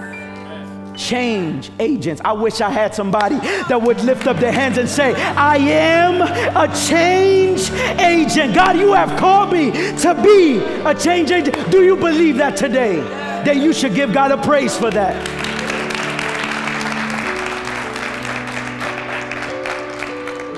change 1.00 1.72
agents. 1.80 2.22
I 2.26 2.34
wish 2.34 2.62
I 2.62 2.70
had 2.70 2.94
somebody 2.94 3.38
that 3.38 3.82
would 3.82 4.02
lift 4.02 4.28
up 4.28 4.38
their 4.38 4.52
hands 4.52 4.78
and 4.78 4.88
say, 4.88 5.14
I 5.16 5.56
am 5.56 6.22
a 6.22 6.68
change 6.76 7.72
agent. 8.00 8.54
God, 8.54 8.78
you 8.78 8.94
have 8.94 9.18
called 9.18 9.54
me 9.54 9.72
to 9.72 10.14
be 10.22 10.58
a 10.86 10.94
change 10.94 11.32
agent. 11.32 11.72
Do 11.72 11.84
you 11.84 11.96
believe 11.96 12.38
that 12.38 12.58
today? 12.58 12.98
That 13.46 13.56
you 13.56 13.74
should 13.74 13.96
give 13.96 14.14
God 14.14 14.32
a 14.32 14.38
praise 14.38 14.76
for 14.76 14.92
that. 14.92 15.16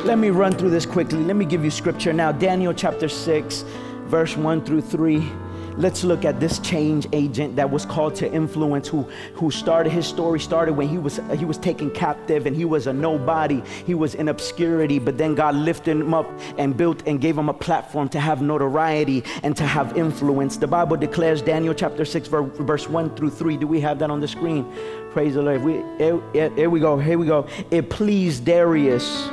Let 0.03 0.17
me 0.17 0.31
run 0.31 0.53
through 0.53 0.71
this 0.71 0.87
quickly. 0.87 1.23
Let 1.23 1.35
me 1.35 1.45
give 1.45 1.63
you 1.63 1.69
scripture 1.69 2.11
now. 2.11 2.31
Daniel 2.31 2.73
chapter 2.73 3.07
6, 3.07 3.63
verse 4.05 4.35
1 4.35 4.65
through 4.65 4.81
3. 4.81 5.31
Let's 5.77 6.03
look 6.03 6.25
at 6.25 6.39
this 6.39 6.59
change 6.59 7.07
agent 7.13 7.55
that 7.55 7.69
was 7.69 7.85
called 7.85 8.15
to 8.15 8.31
influence 8.31 8.87
who 8.87 9.03
who 9.33 9.51
started 9.51 9.91
his 9.91 10.05
story 10.05 10.39
started 10.39 10.73
when 10.73 10.87
he 10.87 10.97
was 10.97 11.19
he 11.37 11.45
was 11.45 11.57
taken 11.57 11.89
captive 11.91 12.45
and 12.45 12.55
he 12.55 12.65
was 12.65 12.87
a 12.87 12.93
nobody. 12.93 13.61
He 13.85 13.93
was 13.93 14.15
in 14.15 14.27
obscurity 14.27 14.99
but 14.99 15.17
then 15.17 15.35
god 15.35 15.55
lifted 15.55 15.97
him 15.97 16.13
up 16.13 16.29
and 16.57 16.75
built 16.75 17.03
and 17.07 17.19
gave 17.19 17.37
him 17.37 17.49
a 17.49 17.53
platform 17.53 18.09
to 18.09 18.19
have 18.19 18.41
notoriety 18.41 19.23
and 19.43 19.55
to 19.57 19.65
have 19.65 19.97
influence. 19.97 20.57
The 20.57 20.67
bible 20.67 20.97
declares 20.97 21.41
daniel 21.41 21.73
chapter 21.73 22.05
6 22.05 22.27
verse 22.27 22.87
1 22.87 23.15
through 23.15 23.31
3 23.31 23.57
do 23.57 23.67
we 23.67 23.79
have 23.81 23.99
that 23.99 24.09
on 24.09 24.19
the 24.19 24.27
screen? 24.27 24.65
Praise 25.11 25.33
the 25.33 25.41
lord. 25.41 25.61
We, 25.61 25.73
here, 25.97 26.21
here 26.33 26.69
we 26.69 26.79
go 26.79 26.97
here 26.97 27.17
we 27.17 27.27
go. 27.27 27.47
It 27.69 27.89
pleased 27.89 28.45
darius 28.45 29.29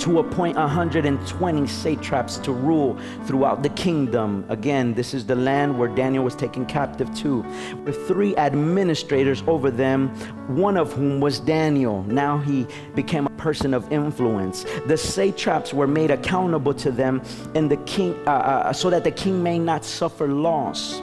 to 0.00 0.18
appoint 0.18 0.56
120 0.56 1.66
satraps 1.66 2.38
to 2.38 2.52
rule 2.52 2.98
throughout 3.26 3.62
the 3.62 3.68
kingdom. 3.70 4.46
Again, 4.48 4.94
this 4.94 5.12
is 5.12 5.26
the 5.26 5.34
land 5.34 5.78
where 5.78 5.88
Daniel 5.88 6.24
was 6.24 6.34
taken 6.34 6.64
captive 6.64 7.14
to, 7.16 7.42
with 7.84 8.08
three 8.08 8.34
administrators 8.36 9.42
over 9.46 9.70
them, 9.70 10.08
one 10.56 10.78
of 10.78 10.92
whom 10.94 11.20
was 11.20 11.38
Daniel. 11.38 12.02
Now 12.04 12.38
he 12.38 12.66
became 12.94 13.26
a 13.26 13.30
person 13.30 13.74
of 13.74 13.92
influence. 13.92 14.64
The 14.86 14.96
satraps 14.96 15.74
were 15.74 15.86
made 15.86 16.10
accountable 16.10 16.72
to 16.74 16.90
them, 16.90 17.22
and 17.54 17.70
the 17.70 17.76
king, 17.78 18.14
uh, 18.26 18.30
uh, 18.30 18.72
so 18.72 18.88
that 18.88 19.04
the 19.04 19.10
king 19.10 19.42
may 19.42 19.58
not 19.58 19.84
suffer 19.84 20.28
loss. 20.28 21.00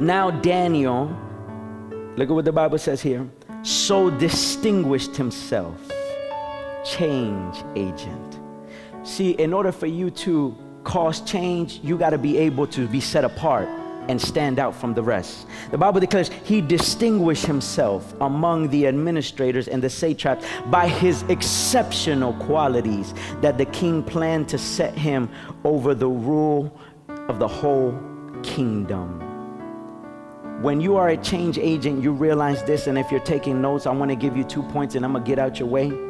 Now 0.00 0.30
Daniel, 0.30 1.14
look 2.16 2.30
at 2.30 2.34
what 2.34 2.46
the 2.46 2.52
Bible 2.52 2.78
says 2.78 3.02
here, 3.02 3.28
so 3.62 4.08
distinguished 4.08 5.14
himself 5.14 5.76
change 6.96 7.64
agent. 7.76 8.40
See, 9.02 9.32
in 9.32 9.52
order 9.52 9.72
for 9.72 9.86
you 9.86 10.10
to 10.10 10.56
cause 10.84 11.20
change, 11.20 11.80
you 11.82 11.98
got 11.98 12.10
to 12.10 12.18
be 12.18 12.38
able 12.38 12.66
to 12.68 12.88
be 12.88 13.00
set 13.00 13.24
apart 13.24 13.68
and 14.08 14.20
stand 14.20 14.58
out 14.58 14.74
from 14.74 14.94
the 14.94 15.02
rest. 15.02 15.46
The 15.70 15.76
Bible 15.76 16.00
declares 16.00 16.30
he 16.44 16.62
distinguished 16.62 17.44
himself 17.44 18.14
among 18.22 18.68
the 18.70 18.86
administrators 18.86 19.68
and 19.68 19.82
the 19.82 19.90
satraps 19.90 20.46
by 20.66 20.88
his 20.88 21.22
exceptional 21.24 22.32
qualities 22.34 23.12
that 23.42 23.58
the 23.58 23.66
king 23.66 24.02
planned 24.02 24.48
to 24.48 24.58
set 24.58 24.96
him 24.96 25.28
over 25.64 25.94
the 25.94 26.08
rule 26.08 26.74
of 27.28 27.38
the 27.38 27.48
whole 27.48 27.98
kingdom. 28.42 29.24
When 30.62 30.80
you 30.80 30.96
are 30.96 31.10
a 31.10 31.16
change 31.18 31.58
agent, 31.58 32.02
you 32.02 32.12
realize 32.12 32.64
this, 32.64 32.86
and 32.88 32.98
if 32.98 33.10
you're 33.10 33.20
taking 33.20 33.60
notes, 33.60 33.86
I 33.86 33.92
want 33.92 34.10
to 34.10 34.16
give 34.16 34.36
you 34.36 34.42
two 34.42 34.62
points 34.62 34.94
and 34.94 35.04
I'm 35.04 35.12
going 35.12 35.22
to 35.22 35.28
get 35.28 35.38
out 35.38 35.58
your 35.58 35.68
way. 35.68 36.07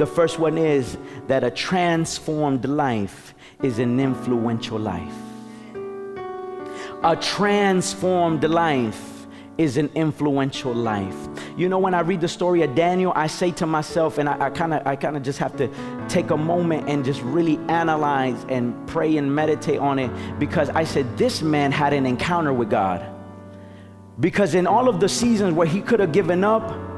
The 0.00 0.06
first 0.06 0.38
one 0.38 0.56
is 0.56 0.96
that 1.26 1.44
a 1.44 1.50
transformed 1.50 2.64
life 2.64 3.34
is 3.62 3.78
an 3.78 4.00
influential 4.00 4.78
life. 4.78 5.12
A 7.02 7.14
transformed 7.16 8.42
life 8.44 9.26
is 9.58 9.76
an 9.76 9.90
influential 9.94 10.72
life. 10.72 11.28
You 11.54 11.68
know, 11.68 11.78
when 11.78 11.92
I 11.92 12.00
read 12.00 12.22
the 12.22 12.28
story 12.28 12.62
of 12.62 12.74
Daniel, 12.74 13.12
I 13.14 13.26
say 13.26 13.50
to 13.50 13.66
myself, 13.66 14.16
and 14.16 14.26
I 14.26 14.48
kind 14.48 14.72
of 14.72 14.86
I 14.86 14.96
kind 14.96 15.18
of 15.18 15.22
just 15.22 15.38
have 15.38 15.54
to 15.58 15.68
take 16.08 16.30
a 16.30 16.36
moment 16.38 16.88
and 16.88 17.04
just 17.04 17.20
really 17.20 17.58
analyze 17.68 18.42
and 18.48 18.74
pray 18.88 19.18
and 19.18 19.34
meditate 19.34 19.80
on 19.80 19.98
it 19.98 20.10
because 20.38 20.70
I 20.70 20.84
said, 20.84 21.18
this 21.18 21.42
man 21.42 21.72
had 21.72 21.92
an 21.92 22.06
encounter 22.06 22.54
with 22.54 22.70
God. 22.70 23.04
Because 24.18 24.54
in 24.54 24.66
all 24.66 24.88
of 24.88 24.98
the 24.98 25.10
seasons 25.10 25.52
where 25.52 25.66
he 25.66 25.82
could 25.82 26.00
have 26.00 26.12
given 26.12 26.42
up, 26.42 26.89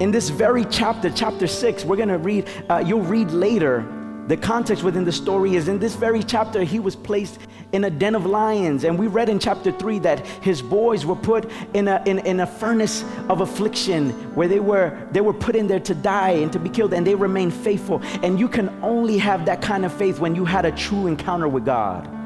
in 0.00 0.10
this 0.10 0.28
very 0.28 0.64
chapter, 0.64 1.10
chapter 1.10 1.46
six, 1.46 1.84
we're 1.84 1.96
going 1.96 2.08
to 2.08 2.18
read, 2.18 2.48
uh, 2.70 2.82
you'll 2.84 3.02
read 3.02 3.30
later. 3.30 3.86
The 4.28 4.36
context 4.36 4.84
within 4.84 5.04
the 5.04 5.12
story 5.12 5.56
is 5.56 5.68
in 5.68 5.78
this 5.78 5.94
very 5.94 6.22
chapter, 6.22 6.62
he 6.62 6.78
was 6.78 6.94
placed 6.94 7.38
in 7.72 7.84
a 7.84 7.90
den 7.90 8.14
of 8.14 8.26
lions. 8.26 8.84
And 8.84 8.98
we 8.98 9.06
read 9.06 9.28
in 9.28 9.38
chapter 9.38 9.72
three 9.72 9.98
that 10.00 10.26
his 10.26 10.60
boys 10.60 11.06
were 11.06 11.16
put 11.16 11.50
in 11.72 11.88
a, 11.88 12.02
in, 12.04 12.18
in 12.20 12.40
a 12.40 12.46
furnace 12.46 13.04
of 13.28 13.40
affliction 13.40 14.10
where 14.34 14.46
they 14.46 14.60
were, 14.60 15.08
they 15.12 15.22
were 15.22 15.32
put 15.32 15.56
in 15.56 15.66
there 15.66 15.80
to 15.80 15.94
die 15.94 16.30
and 16.30 16.52
to 16.52 16.58
be 16.58 16.68
killed, 16.68 16.92
and 16.92 17.06
they 17.06 17.14
remained 17.14 17.54
faithful. 17.54 18.02
And 18.22 18.38
you 18.38 18.48
can 18.48 18.68
only 18.82 19.16
have 19.18 19.46
that 19.46 19.62
kind 19.62 19.84
of 19.84 19.92
faith 19.92 20.18
when 20.18 20.34
you 20.34 20.44
had 20.44 20.66
a 20.66 20.72
true 20.72 21.06
encounter 21.06 21.48
with 21.48 21.64
God. 21.64 22.17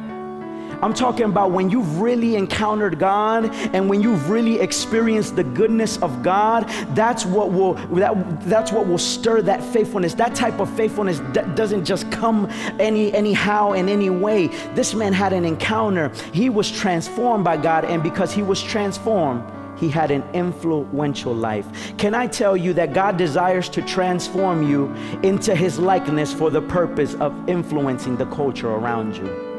I'm 0.82 0.92
talking 0.92 1.26
about 1.26 1.52
when 1.52 1.70
you've 1.70 2.00
really 2.00 2.34
encountered 2.34 2.98
God 2.98 3.54
and 3.72 3.88
when 3.88 4.02
you've 4.02 4.28
really 4.28 4.58
experienced 4.58 5.36
the 5.36 5.44
goodness 5.44 5.96
of 5.98 6.24
God, 6.24 6.68
that's 6.90 7.24
what 7.24 7.52
will 7.52 7.74
that, 7.94 8.40
that's 8.42 8.72
what 8.72 8.88
will 8.88 8.98
stir 8.98 9.42
that 9.42 9.62
faithfulness. 9.62 10.14
That 10.14 10.34
type 10.34 10.58
of 10.58 10.68
faithfulness 10.76 11.20
that 11.34 11.54
doesn't 11.54 11.84
just 11.84 12.10
come 12.10 12.48
any 12.80 13.12
anyhow 13.12 13.72
in 13.72 13.88
any 13.88 14.10
way. 14.10 14.48
This 14.74 14.92
man 14.92 15.12
had 15.12 15.32
an 15.32 15.44
encounter. 15.44 16.08
He 16.32 16.50
was 16.50 16.68
transformed 16.68 17.44
by 17.44 17.58
God 17.58 17.84
and 17.84 18.02
because 18.02 18.32
he 18.32 18.42
was 18.42 18.60
transformed, 18.60 19.44
he 19.78 19.88
had 19.88 20.10
an 20.10 20.24
influential 20.32 21.32
life. 21.32 21.96
Can 21.96 22.12
I 22.12 22.26
tell 22.26 22.56
you 22.56 22.72
that 22.74 22.92
God 22.92 23.16
desires 23.16 23.68
to 23.70 23.82
transform 23.82 24.68
you 24.68 24.92
into 25.22 25.54
his 25.54 25.78
likeness 25.78 26.32
for 26.32 26.50
the 26.50 26.62
purpose 26.62 27.14
of 27.14 27.48
influencing 27.48 28.16
the 28.16 28.26
culture 28.26 28.70
around 28.70 29.16
you? 29.16 29.51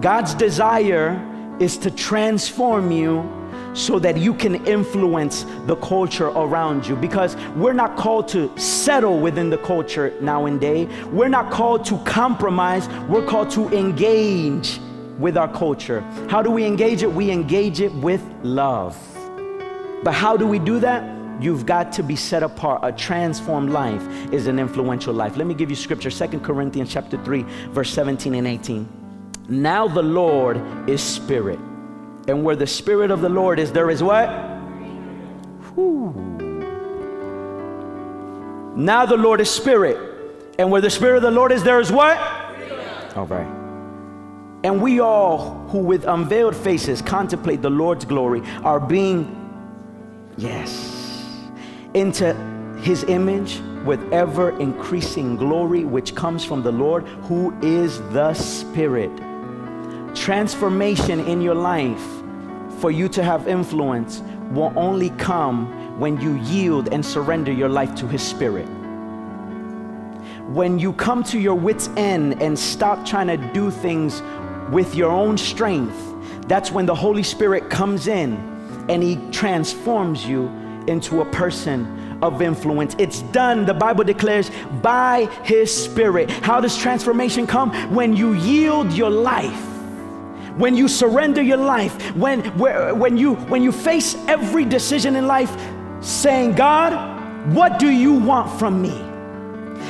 God's 0.00 0.34
desire 0.34 1.24
is 1.58 1.76
to 1.78 1.90
transform 1.90 2.92
you 2.92 3.28
so 3.74 3.98
that 3.98 4.16
you 4.16 4.32
can 4.32 4.64
influence 4.66 5.44
the 5.66 5.76
culture 5.76 6.28
around 6.28 6.86
you 6.86 6.96
because 6.96 7.36
we're 7.56 7.72
not 7.72 7.96
called 7.96 8.28
to 8.28 8.56
settle 8.58 9.18
within 9.18 9.50
the 9.50 9.58
culture 9.58 10.14
now 10.20 10.46
and 10.46 10.60
day. 10.60 10.86
We're 11.06 11.28
not 11.28 11.50
called 11.50 11.84
to 11.86 11.98
compromise, 11.98 12.88
we're 13.08 13.26
called 13.26 13.50
to 13.50 13.68
engage 13.76 14.80
with 15.18 15.36
our 15.36 15.52
culture. 15.52 16.00
How 16.28 16.42
do 16.42 16.50
we 16.50 16.64
engage 16.64 17.02
it? 17.02 17.12
We 17.12 17.30
engage 17.30 17.80
it 17.80 17.92
with 17.94 18.24
love. 18.42 18.96
But 20.04 20.14
how 20.14 20.36
do 20.36 20.46
we 20.46 20.60
do 20.60 20.78
that? 20.80 21.42
You've 21.42 21.66
got 21.66 21.92
to 21.92 22.02
be 22.04 22.14
set 22.14 22.44
apart. 22.44 22.80
A 22.84 22.92
transformed 22.92 23.70
life 23.70 24.02
is 24.32 24.46
an 24.46 24.58
influential 24.58 25.12
life. 25.12 25.36
Let 25.36 25.46
me 25.46 25.54
give 25.54 25.70
you 25.70 25.76
scripture, 25.76 26.10
Second 26.10 26.40
Corinthians 26.40 26.92
chapter 26.92 27.22
3, 27.24 27.42
verse 27.70 27.92
17 27.92 28.34
and 28.34 28.46
18. 28.46 29.07
Now 29.48 29.88
the 29.88 30.02
Lord 30.02 30.88
is 30.88 31.02
spirit. 31.02 31.58
And 32.28 32.44
where 32.44 32.56
the 32.56 32.66
spirit 32.66 33.10
of 33.10 33.22
the 33.22 33.30
Lord 33.30 33.58
is, 33.58 33.72
there 33.72 33.88
is 33.88 34.02
what? 34.02 34.28
Whew. 35.74 36.12
Now 38.76 39.06
the 39.06 39.16
Lord 39.16 39.40
is 39.40 39.48
spirit. 39.48 39.96
And 40.58 40.70
where 40.70 40.82
the 40.82 40.90
spirit 40.90 41.16
of 41.16 41.22
the 41.22 41.30
Lord 41.30 41.52
is, 41.52 41.62
there 41.62 41.80
is 41.80 41.90
what? 41.90 42.18
All 43.16 43.26
right. 43.26 43.46
And 44.64 44.82
we 44.82 45.00
all 45.00 45.66
who 45.68 45.78
with 45.78 46.04
unveiled 46.04 46.54
faces 46.54 47.00
contemplate 47.00 47.62
the 47.62 47.70
Lord's 47.70 48.04
glory 48.04 48.42
are 48.64 48.80
being, 48.80 49.34
yes, 50.36 51.34
into 51.94 52.34
his 52.82 53.04
image 53.04 53.60
with 53.86 54.12
ever 54.12 54.58
increasing 54.58 55.36
glory, 55.36 55.84
which 55.84 56.14
comes 56.14 56.44
from 56.44 56.62
the 56.62 56.72
Lord, 56.72 57.04
who 57.06 57.58
is 57.62 57.98
the 58.12 58.34
Spirit 58.34 59.10
transformation 60.14 61.20
in 61.20 61.40
your 61.40 61.54
life 61.54 62.04
for 62.80 62.90
you 62.90 63.08
to 63.08 63.22
have 63.22 63.48
influence 63.48 64.22
will 64.50 64.72
only 64.76 65.10
come 65.10 65.66
when 65.98 66.20
you 66.20 66.36
yield 66.42 66.92
and 66.92 67.04
surrender 67.04 67.52
your 67.52 67.68
life 67.68 67.94
to 67.96 68.06
His 68.06 68.22
Spirit. 68.22 68.66
When 70.48 70.78
you 70.78 70.92
come 70.92 71.22
to 71.24 71.38
your 71.38 71.54
wits' 71.54 71.88
end 71.96 72.40
and 72.40 72.58
stop 72.58 73.04
trying 73.04 73.26
to 73.26 73.36
do 73.52 73.70
things 73.70 74.22
with 74.70 74.94
your 74.94 75.10
own 75.10 75.36
strength, 75.36 75.96
that's 76.46 76.70
when 76.70 76.86
the 76.86 76.94
Holy 76.94 77.22
Spirit 77.22 77.68
comes 77.68 78.06
in 78.06 78.36
and 78.88 79.02
He 79.02 79.16
transforms 79.30 80.26
you 80.26 80.46
into 80.86 81.20
a 81.20 81.24
person 81.26 82.18
of 82.22 82.40
influence. 82.40 82.96
It's 82.98 83.22
done, 83.22 83.66
the 83.66 83.74
Bible 83.74 84.04
declares, 84.04 84.50
by 84.82 85.26
His 85.44 85.72
Spirit. 85.72 86.30
How 86.30 86.60
does 86.60 86.76
transformation 86.78 87.46
come? 87.46 87.70
When 87.94 88.16
you 88.16 88.32
yield 88.32 88.92
your 88.92 89.10
life 89.10 89.67
when 90.58 90.76
you 90.76 90.88
surrender 90.88 91.40
your 91.40 91.56
life, 91.56 92.14
when, 92.16 92.42
when, 92.58 93.16
you, 93.16 93.34
when 93.34 93.62
you 93.62 93.72
face 93.72 94.16
every 94.26 94.64
decision 94.64 95.16
in 95.16 95.26
life 95.26 95.54
saying, 96.00 96.54
God, 96.54 97.54
what 97.54 97.78
do 97.78 97.88
you 97.88 98.12
want 98.12 98.58
from 98.58 98.82
me? 98.82 99.04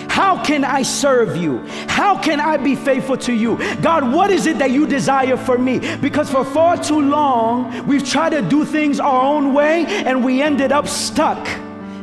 How 0.08 0.42
can 0.42 0.64
I 0.64 0.82
serve 0.82 1.36
you? 1.36 1.58
How 1.88 2.20
can 2.20 2.40
I 2.40 2.56
be 2.56 2.74
faithful 2.74 3.16
to 3.18 3.32
you? 3.32 3.56
God, 3.80 4.12
what 4.12 4.30
is 4.30 4.46
it 4.46 4.58
that 4.58 4.70
you 4.70 4.86
desire 4.86 5.36
for 5.36 5.56
me? 5.56 5.96
Because 5.96 6.30
for 6.30 6.44
far 6.44 6.76
too 6.76 7.00
long, 7.00 7.86
we've 7.86 8.06
tried 8.06 8.30
to 8.30 8.42
do 8.42 8.64
things 8.64 9.00
our 9.00 9.22
own 9.22 9.54
way 9.54 9.86
and 9.86 10.24
we 10.24 10.42
ended 10.42 10.72
up 10.72 10.86
stuck, 10.86 11.46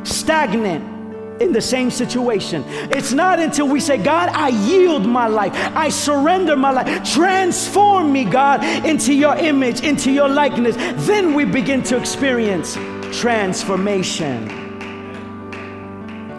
stagnant 0.04 0.95
in 1.40 1.52
the 1.52 1.60
same 1.60 1.90
situation. 1.90 2.64
It's 2.90 3.12
not 3.12 3.38
until 3.38 3.68
we 3.68 3.80
say, 3.80 3.98
God, 3.98 4.30
I 4.30 4.48
yield 4.48 5.06
my 5.06 5.26
life, 5.26 5.52
I 5.54 5.88
surrender 5.88 6.56
my 6.56 6.70
life, 6.70 7.04
transform 7.12 8.12
me, 8.12 8.24
God, 8.24 8.64
into 8.86 9.12
your 9.12 9.36
image, 9.36 9.80
into 9.80 10.10
your 10.10 10.28
likeness. 10.28 10.76
Then 11.06 11.34
we 11.34 11.44
begin 11.44 11.82
to 11.84 11.96
experience 11.96 12.74
transformation. 13.18 14.64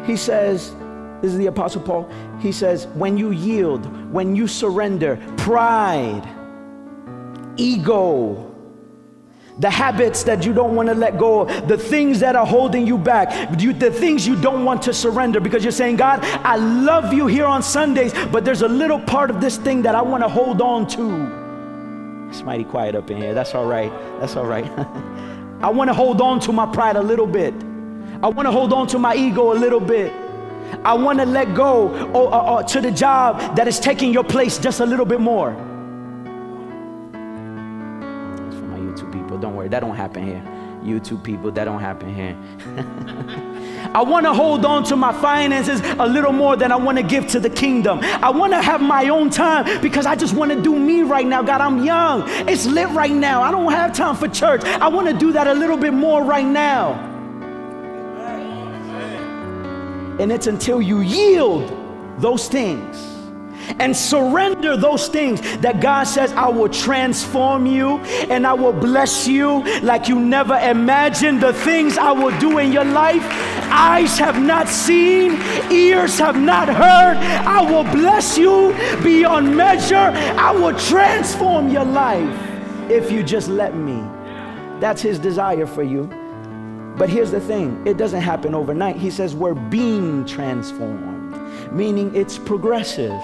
He 0.05 0.15
says, 0.15 0.73
this 1.21 1.31
is 1.31 1.37
the 1.37 1.47
Apostle 1.47 1.81
Paul, 1.81 2.09
he 2.39 2.51
says, 2.51 2.87
when 2.87 3.17
you 3.17 3.31
yield, 3.31 3.85
when 4.11 4.35
you 4.35 4.47
surrender, 4.47 5.17
pride 5.37 6.23
ego 7.57 8.46
the 9.59 9.69
habits 9.69 10.23
that 10.23 10.45
you 10.45 10.53
don't 10.53 10.75
want 10.75 10.87
to 10.89 10.95
let 10.95 11.17
go 11.17 11.41
of, 11.41 11.67
the 11.67 11.77
things 11.77 12.19
that 12.19 12.35
are 12.35 12.45
holding 12.45 12.85
you 12.85 12.97
back, 12.97 13.59
you, 13.59 13.73
the 13.73 13.91
things 13.91 14.27
you 14.27 14.39
don't 14.39 14.63
want 14.63 14.81
to 14.83 14.93
surrender 14.93 15.39
because 15.39 15.63
you're 15.63 15.71
saying, 15.71 15.95
God, 15.95 16.19
I 16.23 16.57
love 16.57 17.13
you 17.13 17.27
here 17.27 17.45
on 17.45 17.63
Sundays, 17.63 18.13
but 18.31 18.45
there's 18.45 18.61
a 18.61 18.67
little 18.67 18.99
part 18.99 19.29
of 19.29 19.41
this 19.41 19.57
thing 19.57 19.81
that 19.83 19.95
I 19.95 20.01
want 20.01 20.23
to 20.23 20.29
hold 20.29 20.61
on 20.61 20.87
to. 20.89 22.29
It's 22.29 22.43
mighty 22.43 22.65
quiet 22.65 22.95
up 22.95 23.09
in 23.09 23.17
here. 23.17 23.33
That's 23.33 23.55
all 23.55 23.65
right. 23.65 23.91
That's 24.19 24.35
all 24.35 24.45
right. 24.45 24.65
I 25.61 25.69
want 25.69 25.89
to 25.89 25.93
hold 25.93 26.21
on 26.21 26.39
to 26.41 26.51
my 26.51 26.65
pride 26.71 26.95
a 26.95 27.01
little 27.01 27.25
bit. 27.25 27.53
I 28.21 28.27
want 28.27 28.47
to 28.47 28.51
hold 28.51 28.73
on 28.73 28.87
to 28.87 28.99
my 28.99 29.15
ego 29.15 29.53
a 29.53 29.57
little 29.57 29.79
bit. 29.79 30.13
I 30.83 30.93
want 30.93 31.19
to 31.19 31.25
let 31.25 31.55
go 31.55 31.89
oh, 32.13 32.27
uh, 32.27 32.29
uh, 32.29 32.63
to 32.63 32.81
the 32.81 32.91
job 32.91 33.55
that 33.55 33.67
is 33.67 33.79
taking 33.79 34.11
your 34.11 34.23
place 34.23 34.57
just 34.57 34.81
a 34.81 34.85
little 34.85 35.05
bit 35.05 35.21
more. 35.21 35.55
Don't 39.01 39.55
worry, 39.55 39.67
that 39.67 39.81
don't 39.81 39.95
happen 39.95 40.25
here. 40.25 40.43
YouTube 40.83 41.23
people, 41.23 41.51
that 41.51 41.65
don't 41.65 41.79
happen 41.79 42.13
here. 42.13 42.37
I 43.93 44.01
want 44.01 44.25
to 44.25 44.33
hold 44.33 44.65
on 44.65 44.83
to 44.85 44.95
my 44.95 45.11
finances 45.21 45.81
a 45.99 46.05
little 46.05 46.31
more 46.31 46.55
than 46.55 46.71
I 46.71 46.75
want 46.75 46.97
to 46.97 47.03
give 47.03 47.27
to 47.27 47.39
the 47.39 47.49
kingdom. 47.49 47.99
I 48.01 48.29
want 48.29 48.53
to 48.53 48.61
have 48.61 48.81
my 48.81 49.09
own 49.09 49.29
time 49.29 49.81
because 49.81 50.05
I 50.05 50.15
just 50.15 50.33
want 50.33 50.51
to 50.51 50.61
do 50.61 50.77
me 50.77 51.01
right 51.01 51.25
now. 51.25 51.41
God, 51.41 51.61
I'm 51.61 51.83
young. 51.83 52.23
It's 52.47 52.65
lit 52.65 52.89
right 52.89 53.11
now. 53.11 53.41
I 53.41 53.51
don't 53.51 53.71
have 53.71 53.93
time 53.93 54.15
for 54.15 54.27
church. 54.27 54.63
I 54.63 54.87
want 54.87 55.07
to 55.07 55.13
do 55.13 55.31
that 55.33 55.47
a 55.47 55.53
little 55.53 55.77
bit 55.77 55.93
more 55.93 56.23
right 56.23 56.45
now. 56.45 57.03
And 60.19 60.31
it's 60.31 60.47
until 60.47 60.81
you 60.81 61.01
yield 61.01 61.71
those 62.19 62.47
things 62.47 63.16
and 63.79 63.95
surrender 63.95 64.75
those 64.75 65.07
things 65.07 65.41
that 65.57 65.81
God 65.81 66.05
says, 66.05 66.31
I 66.33 66.49
will 66.49 66.69
transform 66.69 67.65
you 67.65 67.97
and 68.29 68.45
I 68.45 68.53
will 68.53 68.73
bless 68.73 69.27
you 69.27 69.63
like 69.81 70.07
you 70.07 70.19
never 70.19 70.57
imagined. 70.57 71.41
The 71.41 71.53
things 71.53 71.97
I 71.97 72.11
will 72.11 72.37
do 72.39 72.57
in 72.57 72.71
your 72.71 72.85
life, 72.85 73.23
eyes 73.71 74.17
have 74.17 74.41
not 74.41 74.67
seen, 74.67 75.39
ears 75.71 76.17
have 76.19 76.37
not 76.37 76.67
heard. 76.67 77.17
I 77.45 77.61
will 77.61 77.83
bless 77.83 78.37
you 78.37 78.75
beyond 79.03 79.55
measure. 79.55 79.95
I 79.95 80.51
will 80.51 80.77
transform 80.77 81.69
your 81.69 81.85
life 81.85 82.39
if 82.89 83.11
you 83.11 83.23
just 83.23 83.47
let 83.47 83.75
me. 83.75 84.03
That's 84.79 85.01
His 85.01 85.19
desire 85.19 85.65
for 85.65 85.83
you. 85.83 86.09
But 86.97 87.09
here's 87.09 87.29
the 87.29 87.39
thing 87.39 87.85
it 87.85 87.97
doesn't 87.97 88.21
happen 88.21 88.55
overnight. 88.55 88.95
He 88.95 89.11
says 89.11 89.35
we're 89.35 89.53
being 89.53 90.25
transformed, 90.25 91.71
meaning 91.71 92.15
it's 92.15 92.39
progressive. 92.39 93.21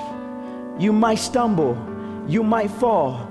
You 0.80 0.92
might 0.92 1.20
stumble, 1.20 1.78
you 2.28 2.44
might 2.44 2.72
fall. 2.72 3.30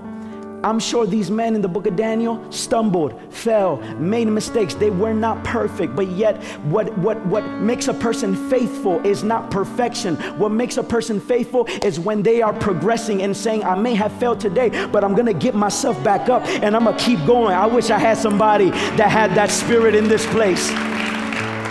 I'm 0.64 0.78
sure 0.78 1.06
these 1.06 1.28
men 1.28 1.56
in 1.56 1.60
the 1.60 1.68
book 1.68 1.86
of 1.86 1.96
Daniel 1.96 2.40
stumbled, 2.52 3.20
fell, 3.32 3.78
made 3.98 4.28
mistakes. 4.28 4.74
They 4.74 4.90
were 4.90 5.12
not 5.12 5.42
perfect, 5.42 5.96
but 5.96 6.06
yet 6.08 6.40
what, 6.66 6.96
what, 6.98 7.24
what 7.26 7.44
makes 7.60 7.88
a 7.88 7.94
person 7.94 8.48
faithful 8.48 9.04
is 9.04 9.24
not 9.24 9.50
perfection. 9.50 10.14
What 10.38 10.52
makes 10.52 10.76
a 10.76 10.84
person 10.84 11.18
faithful 11.20 11.66
is 11.82 11.98
when 11.98 12.22
they 12.22 12.42
are 12.42 12.52
progressing 12.52 13.22
and 13.22 13.36
saying, 13.36 13.64
I 13.64 13.74
may 13.74 13.96
have 13.96 14.12
failed 14.20 14.38
today, 14.38 14.86
but 14.86 15.02
I'm 15.02 15.16
gonna 15.16 15.34
get 15.34 15.56
myself 15.56 16.02
back 16.04 16.28
up 16.28 16.46
and 16.46 16.76
I'm 16.76 16.84
gonna 16.84 16.96
keep 16.96 17.18
going. 17.26 17.56
I 17.56 17.66
wish 17.66 17.90
I 17.90 17.98
had 17.98 18.16
somebody 18.16 18.70
that 18.70 19.10
had 19.10 19.34
that 19.34 19.50
spirit 19.50 19.96
in 19.96 20.06
this 20.06 20.24
place. 20.26 20.70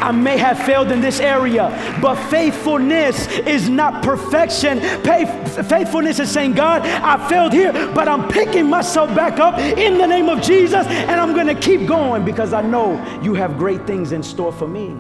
I 0.02 0.12
may 0.12 0.38
have 0.38 0.58
failed 0.60 0.92
in 0.92 1.00
this 1.00 1.20
area, 1.20 1.70
but 2.02 2.16
faithfulness 2.30 3.28
is 3.28 3.70
not 3.70 4.04
perfection. 4.04 4.80
faithfulness 4.80 6.20
is 6.20 6.32
saying, 6.32 6.54
God, 6.54 6.82
I 6.82 7.30
failed 7.30 7.54
here, 7.54 7.72
but 7.72 8.08
I'm 8.08 8.28
picking 8.28 8.68
myself 8.68 9.14
back 9.16 9.40
up 9.40 9.60
in 9.60 9.98
the 9.98 10.08
name 10.08 10.30
of 10.30 10.42
Jesus, 10.42 10.88
and 10.88 11.22
I'm 11.22 11.34
going 11.34 11.48
to 11.48 11.56
keep 11.56 11.88
going 11.88 12.26
because 12.26 12.54
I 12.54 12.62
know 12.62 12.94
you 13.22 13.34
have 13.36 13.58
great 13.58 13.86
things 13.86 14.12
in 14.12 14.24
store 14.24 14.52
for 14.52 14.68
me. 14.68 14.98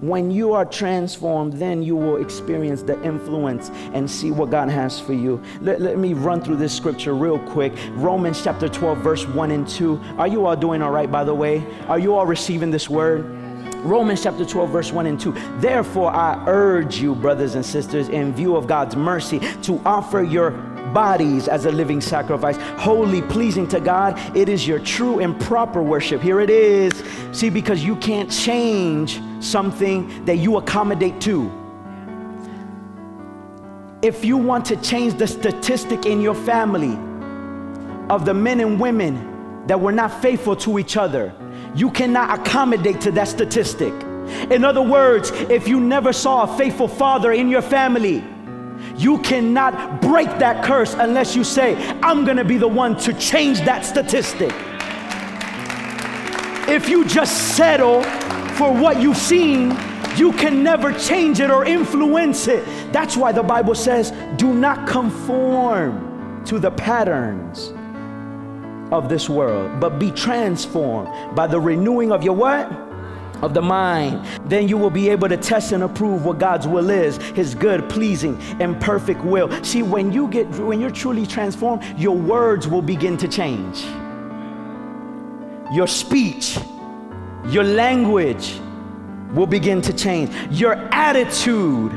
When 0.00 0.30
you 0.30 0.54
are 0.54 0.64
transformed, 0.64 1.54
then 1.54 1.82
you 1.82 1.94
will 1.94 2.16
experience 2.16 2.82
the 2.82 3.00
influence 3.02 3.68
and 3.92 4.10
see 4.10 4.30
what 4.30 4.50
God 4.50 4.70
has 4.70 4.98
for 4.98 5.12
you. 5.12 5.42
Let, 5.60 5.82
let 5.82 5.98
me 5.98 6.14
run 6.14 6.40
through 6.40 6.56
this 6.56 6.74
scripture 6.74 7.14
real 7.14 7.38
quick. 7.38 7.74
Romans 7.90 8.42
chapter 8.42 8.66
12, 8.66 8.98
verse 8.98 9.26
1 9.26 9.50
and 9.50 9.68
2. 9.68 10.00
Are 10.16 10.26
you 10.26 10.46
all 10.46 10.56
doing 10.56 10.80
all 10.80 10.90
right, 10.90 11.10
by 11.10 11.22
the 11.22 11.34
way? 11.34 11.62
Are 11.86 11.98
you 11.98 12.14
all 12.14 12.24
receiving 12.24 12.70
this 12.70 12.88
word? 12.88 13.26
Romans 13.84 14.22
chapter 14.22 14.46
12, 14.46 14.70
verse 14.70 14.90
1 14.90 15.04
and 15.04 15.20
2. 15.20 15.32
Therefore, 15.58 16.10
I 16.10 16.42
urge 16.46 16.96
you, 16.98 17.14
brothers 17.14 17.54
and 17.54 17.64
sisters, 17.64 18.08
in 18.08 18.34
view 18.34 18.56
of 18.56 18.66
God's 18.66 18.96
mercy, 18.96 19.38
to 19.62 19.82
offer 19.84 20.22
your 20.22 20.52
bodies 20.94 21.46
as 21.46 21.66
a 21.66 21.70
living 21.70 22.00
sacrifice, 22.00 22.56
holy, 22.80 23.20
pleasing 23.22 23.68
to 23.68 23.80
God. 23.80 24.18
It 24.34 24.48
is 24.48 24.66
your 24.66 24.78
true 24.78 25.20
and 25.20 25.38
proper 25.42 25.82
worship. 25.82 26.22
Here 26.22 26.40
it 26.40 26.50
is. 26.50 27.04
See, 27.32 27.50
because 27.50 27.84
you 27.84 27.96
can't 27.96 28.30
change 28.30 29.20
something 29.40 30.24
that 30.24 30.36
you 30.36 30.56
accommodate 30.56 31.20
to. 31.22 31.50
If 34.02 34.24
you 34.24 34.36
want 34.36 34.64
to 34.66 34.76
change 34.76 35.14
the 35.14 35.26
statistic 35.26 36.06
in 36.06 36.20
your 36.20 36.34
family 36.34 36.94
of 38.08 38.24
the 38.24 38.34
men 38.34 38.60
and 38.60 38.80
women 38.80 39.66
that 39.66 39.80
were 39.80 39.92
not 39.92 40.22
faithful 40.22 40.56
to 40.56 40.78
each 40.78 40.96
other, 40.96 41.34
you 41.74 41.90
cannot 41.90 42.40
accommodate 42.40 43.00
to 43.02 43.10
that 43.12 43.28
statistic. 43.28 43.92
In 44.50 44.64
other 44.64 44.82
words, 44.82 45.30
if 45.32 45.68
you 45.68 45.80
never 45.80 46.12
saw 46.12 46.42
a 46.44 46.58
faithful 46.58 46.88
father 46.88 47.32
in 47.32 47.48
your 47.48 47.62
family, 47.62 48.24
you 48.96 49.18
cannot 49.18 50.00
break 50.00 50.28
that 50.38 50.64
curse 50.64 50.94
unless 50.94 51.36
you 51.36 51.44
say, 51.44 51.76
I'm 52.02 52.24
gonna 52.24 52.44
be 52.44 52.56
the 52.56 52.68
one 52.68 52.96
to 52.98 53.12
change 53.14 53.60
that 53.60 53.84
statistic. 53.84 54.52
If 56.68 56.88
you 56.88 57.04
just 57.04 57.56
settle 57.56 58.02
for 58.60 58.70
what 58.70 59.00
you've 59.00 59.16
seen, 59.16 59.74
you 60.16 60.32
can 60.32 60.62
never 60.62 60.92
change 60.92 61.40
it 61.40 61.50
or 61.50 61.64
influence 61.64 62.46
it. 62.46 62.62
That's 62.92 63.16
why 63.16 63.32
the 63.32 63.42
Bible 63.42 63.74
says, 63.74 64.12
do 64.36 64.52
not 64.52 64.86
conform 64.86 66.44
to 66.44 66.58
the 66.58 66.70
patterns 66.70 67.72
of 68.92 69.08
this 69.08 69.30
world, 69.30 69.80
but 69.80 69.98
be 69.98 70.10
transformed 70.10 71.08
by 71.34 71.46
the 71.46 71.58
renewing 71.58 72.12
of 72.12 72.22
your 72.22 72.36
what? 72.36 72.70
of 73.40 73.54
the 73.54 73.62
mind, 73.62 74.22
then 74.50 74.68
you 74.68 74.76
will 74.76 74.90
be 74.90 75.08
able 75.08 75.26
to 75.26 75.38
test 75.38 75.72
and 75.72 75.82
approve 75.82 76.26
what 76.26 76.38
God's 76.38 76.68
will 76.68 76.90
is, 76.90 77.16
his 77.28 77.54
good, 77.54 77.88
pleasing, 77.88 78.36
and 78.60 78.78
perfect 78.82 79.24
will. 79.24 79.48
See, 79.64 79.82
when 79.82 80.12
you 80.12 80.28
get 80.28 80.46
when 80.58 80.78
you're 80.78 80.90
truly 80.90 81.26
transformed, 81.26 81.82
your 81.98 82.14
words 82.14 82.68
will 82.68 82.82
begin 82.82 83.16
to 83.16 83.26
change. 83.26 83.82
Your 85.72 85.86
speech, 85.86 86.58
your 87.46 87.64
language 87.64 88.60
will 89.34 89.46
begin 89.46 89.80
to 89.82 89.92
change. 89.92 90.30
Your 90.50 90.74
attitude, 90.92 91.92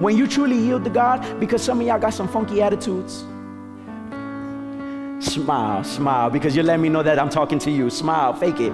when 0.00 0.16
you 0.16 0.26
truly 0.26 0.56
yield 0.56 0.84
to 0.84 0.90
God, 0.90 1.40
because 1.40 1.62
some 1.62 1.80
of 1.80 1.86
y'all 1.86 1.98
got 1.98 2.14
some 2.14 2.28
funky 2.28 2.62
attitudes. 2.62 3.24
Smile, 5.20 5.84
smile, 5.84 6.30
because 6.30 6.56
you're 6.56 6.64
letting 6.64 6.82
me 6.82 6.88
know 6.88 7.02
that 7.02 7.18
I'm 7.18 7.30
talking 7.30 7.58
to 7.60 7.70
you. 7.70 7.90
Smile, 7.90 8.34
fake 8.34 8.60
it. 8.60 8.70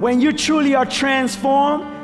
when 0.00 0.20
you 0.20 0.32
truly 0.32 0.74
are 0.74 0.86
transformed, 0.86 1.99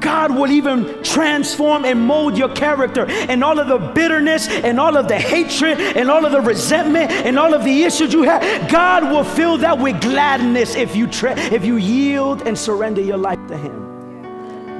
God 0.00 0.34
will 0.34 0.50
even 0.50 1.02
transform 1.02 1.84
and 1.84 2.00
mold 2.00 2.38
your 2.38 2.48
character 2.54 3.06
and 3.08 3.44
all 3.44 3.58
of 3.58 3.68
the 3.68 3.78
bitterness 3.78 4.48
and 4.48 4.80
all 4.80 4.96
of 4.96 5.08
the 5.08 5.18
hatred 5.18 5.78
and 5.80 6.10
all 6.10 6.24
of 6.24 6.32
the 6.32 6.40
resentment 6.40 7.10
and 7.10 7.38
all 7.38 7.54
of 7.54 7.64
the 7.64 7.82
issues 7.84 8.12
you 8.12 8.22
have. 8.22 8.70
God 8.70 9.04
will 9.04 9.24
fill 9.24 9.58
that 9.58 9.78
with 9.78 10.00
gladness 10.00 10.74
if 10.74 10.96
you 10.96 11.06
tra- 11.06 11.38
if 11.38 11.64
you 11.64 11.76
yield 11.76 12.46
and 12.46 12.58
surrender 12.58 13.00
your 13.00 13.18
life 13.18 13.38
to 13.48 13.56
him. 13.56 13.80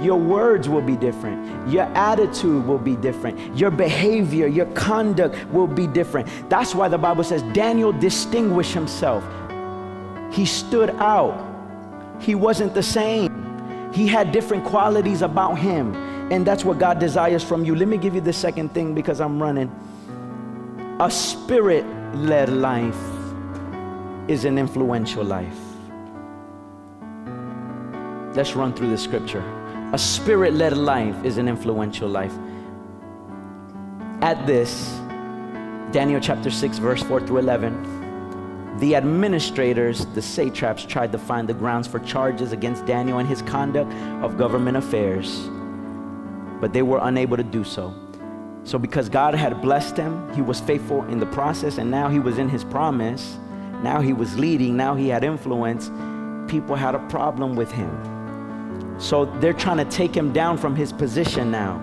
Your 0.03 0.19
words 0.19 0.69
will 0.69 0.83
be 0.83 0.97
different. 0.97 1.69
Your 1.69 1.85
attitude 1.85 2.67
will 2.67 2.79
be 2.79 2.97
different. 2.97 3.57
Your 3.57 3.71
behavior, 3.71 4.49
your 4.49 4.67
conduct 4.73 5.37
will 5.53 5.69
be 5.69 5.87
different. 5.87 6.29
That's 6.51 6.75
why 6.75 6.89
the 6.89 6.99
Bible 6.99 7.23
says 7.23 7.43
Daniel 7.53 7.93
distinguished 7.93 8.75
himself. 8.75 9.25
He 10.33 10.45
stood 10.45 10.91
out 10.91 11.53
he 12.23 12.37
wasn't 12.37 12.73
the 12.73 12.83
same. 12.83 13.52
He 13.93 14.07
had 14.07 14.33
different 14.33 14.65
qualities 14.65 15.23
about 15.23 15.59
him. 15.59 15.95
And 16.33 16.47
that's 16.47 16.65
what 16.65 16.79
God 16.79 16.99
desires 16.99 17.45
from 17.45 17.65
you. 17.65 17.75
Let 17.75 17.89
me 17.89 17.99
give 17.99 18.15
you 18.15 18.21
the 18.21 18.33
second 18.33 18.73
thing 18.73 18.95
because 18.95 19.21
I'm 19.21 19.43
running. 19.43 19.71
A 20.99 21.11
spirit 21.11 21.85
led 22.15 22.49
life 22.49 22.97
is 24.29 24.45
an 24.45 24.57
influential 24.57 25.25
life. 25.25 25.59
Let's 28.35 28.57
run 28.57 28.73
through 28.73 28.91
the 28.91 28.99
scripture. 28.99 29.43
A 29.93 29.99
spirit 29.99 30.55
led 30.55 30.75
life 30.75 31.23
is 31.23 31.37
an 31.37 31.49
influential 31.49 32.09
life. 32.09 32.33
At 34.23 34.47
this, 34.47 34.99
Daniel 35.93 36.21
chapter 36.21 36.51
6, 36.51 36.79
verse 36.79 37.03
4 37.03 37.27
through 37.27 37.39
11. 37.39 38.02
The 38.83 38.97
administrators, 38.97 40.07
the 40.07 40.21
satraps, 40.21 40.85
tried 40.85 41.13
to 41.13 41.19
find 41.19 41.49
the 41.49 41.55
grounds 41.55 41.87
for 41.87 42.01
charges 42.01 42.51
against 42.51 42.85
Daniel 42.85 43.19
and 43.19 43.29
his 43.29 43.41
conduct 43.43 43.93
of 44.25 44.37
government 44.37 44.77
affairs, 44.77 45.49
but 46.61 46.73
they 46.73 46.83
were 46.83 46.99
unable 47.01 47.37
to 47.37 47.45
do 47.45 47.63
so. 47.63 47.95
So, 48.65 48.81
because 48.81 49.09
God 49.09 49.37
had 49.37 49.63
blessed 49.63 49.97
him, 49.97 50.35
he 50.35 50.43
was 50.43 50.59
faithful 50.59 51.05
in 51.05 51.21
the 51.21 51.27
process, 51.27 51.79
and 51.79 51.93
now 51.93 52.09
he 52.09 52.19
was 52.19 52.39
in 52.39 52.49
his 52.49 52.65
promise. 52.65 53.39
Now 53.85 54.01
he 54.01 54.13
was 54.13 54.37
leading, 54.37 54.77
now 54.77 54.97
he 54.97 55.07
had 55.07 55.23
influence. 55.23 55.89
People 56.51 56.75
had 56.75 56.97
a 56.97 57.09
problem 57.09 57.55
with 57.55 57.71
him. 57.71 58.99
So, 58.99 59.27
they're 59.27 59.53
trying 59.53 59.79
to 59.79 59.85
take 59.85 60.13
him 60.13 60.33
down 60.33 60.59
from 60.59 60.75
his 60.75 60.93
position 60.93 61.53
now. 61.53 61.79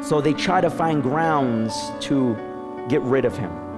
So, 0.00 0.20
they 0.20 0.34
try 0.34 0.60
to 0.60 0.70
find 0.70 1.02
grounds 1.02 1.74
to 2.02 2.36
get 2.88 3.02
rid 3.02 3.24
of 3.24 3.36
him. 3.36 3.69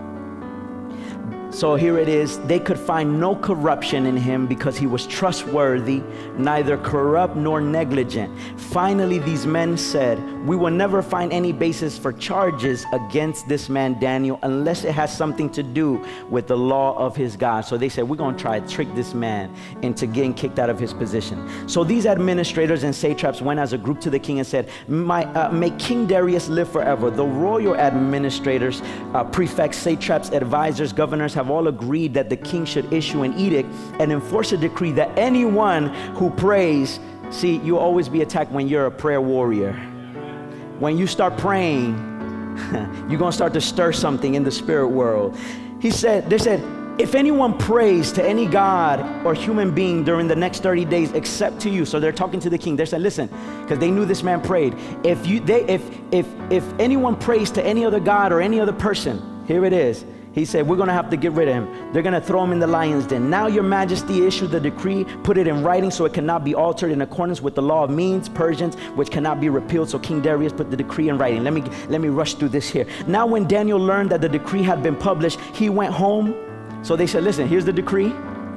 So 1.52 1.74
here 1.74 1.98
it 1.98 2.08
is. 2.08 2.38
They 2.40 2.58
could 2.58 2.78
find 2.78 3.20
no 3.20 3.36
corruption 3.36 4.06
in 4.06 4.16
him 4.16 4.46
because 4.46 4.78
he 4.78 4.86
was 4.86 5.06
trustworthy, 5.06 6.02
neither 6.38 6.78
corrupt 6.78 7.36
nor 7.36 7.60
negligent. 7.60 8.32
Finally, 8.58 9.18
these 9.18 9.46
men 9.46 9.76
said, 9.76 10.18
We 10.46 10.56
will 10.56 10.70
never 10.70 11.02
find 11.02 11.30
any 11.30 11.52
basis 11.52 11.98
for 11.98 12.10
charges 12.10 12.86
against 12.94 13.48
this 13.48 13.68
man 13.68 14.00
Daniel 14.00 14.38
unless 14.42 14.84
it 14.84 14.92
has 14.92 15.14
something 15.14 15.50
to 15.50 15.62
do 15.62 16.02
with 16.30 16.46
the 16.46 16.56
law 16.56 16.96
of 16.96 17.14
his 17.14 17.36
God. 17.36 17.66
So 17.66 17.76
they 17.76 17.90
said, 17.90 18.08
We're 18.08 18.16
going 18.16 18.34
to 18.34 18.42
try 18.42 18.58
to 18.58 18.66
trick 18.66 18.88
this 18.94 19.12
man 19.12 19.54
into 19.82 20.06
getting 20.06 20.32
kicked 20.32 20.58
out 20.58 20.70
of 20.70 20.80
his 20.80 20.94
position. 20.94 21.68
So 21.68 21.84
these 21.84 22.06
administrators 22.06 22.82
and 22.82 22.94
satraps 22.94 23.42
went 23.42 23.60
as 23.60 23.74
a 23.74 23.78
group 23.78 24.00
to 24.00 24.10
the 24.10 24.18
king 24.18 24.38
and 24.38 24.48
said, 24.48 24.70
My, 24.88 25.26
uh, 25.34 25.52
May 25.52 25.70
King 25.72 26.06
Darius 26.06 26.48
live 26.48 26.72
forever. 26.72 27.10
The 27.10 27.26
royal 27.26 27.76
administrators, 27.76 28.80
uh, 29.12 29.24
prefects, 29.24 29.76
satraps, 29.76 30.30
advisors, 30.30 30.94
governors, 30.94 31.34
have 31.42 31.50
all 31.50 31.66
agreed 31.66 32.14
that 32.14 32.30
the 32.30 32.36
king 32.36 32.64
should 32.64 32.92
issue 32.92 33.22
an 33.22 33.36
edict 33.36 33.68
and 33.98 34.12
enforce 34.12 34.52
a 34.52 34.56
decree 34.56 34.92
that 34.92 35.10
anyone 35.18 35.88
who 36.14 36.30
prays, 36.30 37.00
see, 37.30 37.56
you 37.58 37.78
always 37.78 38.08
be 38.08 38.22
attacked 38.22 38.52
when 38.52 38.68
you're 38.68 38.86
a 38.86 38.90
prayer 38.90 39.20
warrior. 39.20 39.72
When 40.78 40.96
you 40.96 41.06
start 41.08 41.36
praying, 41.36 41.96
you're 43.08 43.18
gonna 43.18 43.32
start 43.32 43.52
to 43.54 43.60
stir 43.60 43.92
something 43.92 44.34
in 44.34 44.44
the 44.44 44.52
spirit 44.52 44.88
world. 44.88 45.36
He 45.80 45.90
said, 45.90 46.30
they 46.30 46.38
said, 46.38 46.62
if 46.98 47.16
anyone 47.16 47.56
prays 47.58 48.12
to 48.12 48.22
any 48.24 48.46
god 48.46 49.00
or 49.26 49.34
human 49.34 49.74
being 49.74 50.04
during 50.04 50.28
the 50.28 50.36
next 50.36 50.62
30 50.62 50.84
days 50.84 51.10
except 51.12 51.58
to 51.60 51.70
you 51.70 51.86
so 51.86 51.98
they're 51.98 52.12
talking 52.12 52.38
to 52.38 52.50
the 52.50 52.58
king 52.58 52.76
they're 52.76 52.84
saying 52.84 53.02
listen 53.02 53.30
because 53.62 53.78
they 53.78 53.90
knew 53.90 54.04
this 54.04 54.22
man 54.22 54.42
prayed 54.42 54.76
if 55.02 55.26
you 55.26 55.40
they 55.40 55.64
if 55.64 55.82
if 56.12 56.26
if 56.50 56.64
anyone 56.78 57.16
prays 57.16 57.50
to 57.50 57.64
any 57.64 57.82
other 57.82 57.98
god 57.98 58.30
or 58.30 58.42
any 58.42 58.60
other 58.60 58.74
person 58.74 59.42
here 59.46 59.64
it 59.64 59.72
is 59.72 60.04
he 60.32 60.46
said, 60.46 60.66
We're 60.66 60.76
going 60.76 60.88
to 60.88 60.94
have 60.94 61.10
to 61.10 61.16
get 61.16 61.32
rid 61.32 61.48
of 61.48 61.54
him. 61.54 61.92
They're 61.92 62.02
going 62.02 62.14
to 62.14 62.20
throw 62.20 62.42
him 62.42 62.52
in 62.52 62.58
the 62.58 62.66
lion's 62.66 63.06
den. 63.06 63.28
Now, 63.28 63.46
your 63.48 63.62
majesty, 63.62 64.26
issue 64.26 64.46
the 64.46 64.60
decree, 64.60 65.04
put 65.22 65.36
it 65.36 65.46
in 65.46 65.62
writing 65.62 65.90
so 65.90 66.06
it 66.06 66.14
cannot 66.14 66.44
be 66.44 66.54
altered 66.54 66.90
in 66.90 67.02
accordance 67.02 67.42
with 67.42 67.54
the 67.54 67.62
law 67.62 67.84
of 67.84 67.90
Medes, 67.90 68.28
Persians, 68.28 68.76
which 68.94 69.10
cannot 69.10 69.40
be 69.40 69.48
repealed. 69.50 69.90
So 69.90 69.98
King 69.98 70.22
Darius 70.22 70.52
put 70.52 70.70
the 70.70 70.76
decree 70.76 71.10
in 71.10 71.18
writing. 71.18 71.44
Let 71.44 71.52
me, 71.52 71.62
let 71.88 72.00
me 72.00 72.08
rush 72.08 72.34
through 72.34 72.48
this 72.48 72.70
here. 72.70 72.86
Now, 73.06 73.26
when 73.26 73.46
Daniel 73.46 73.78
learned 73.78 74.10
that 74.10 74.22
the 74.22 74.28
decree 74.28 74.62
had 74.62 74.82
been 74.82 74.96
published, 74.96 75.38
he 75.54 75.68
went 75.68 75.92
home. 75.92 76.34
So 76.82 76.96
they 76.96 77.06
said, 77.06 77.24
Listen, 77.24 77.46
here's 77.46 77.66
the 77.66 77.72
decree. 77.72 78.12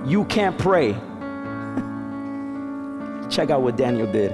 You 0.05 0.25
can't 0.25 0.57
pray. 0.57 0.93
Check 3.29 3.49
out 3.49 3.61
what 3.63 3.75
Daniel 3.75 4.09
did. 4.09 4.33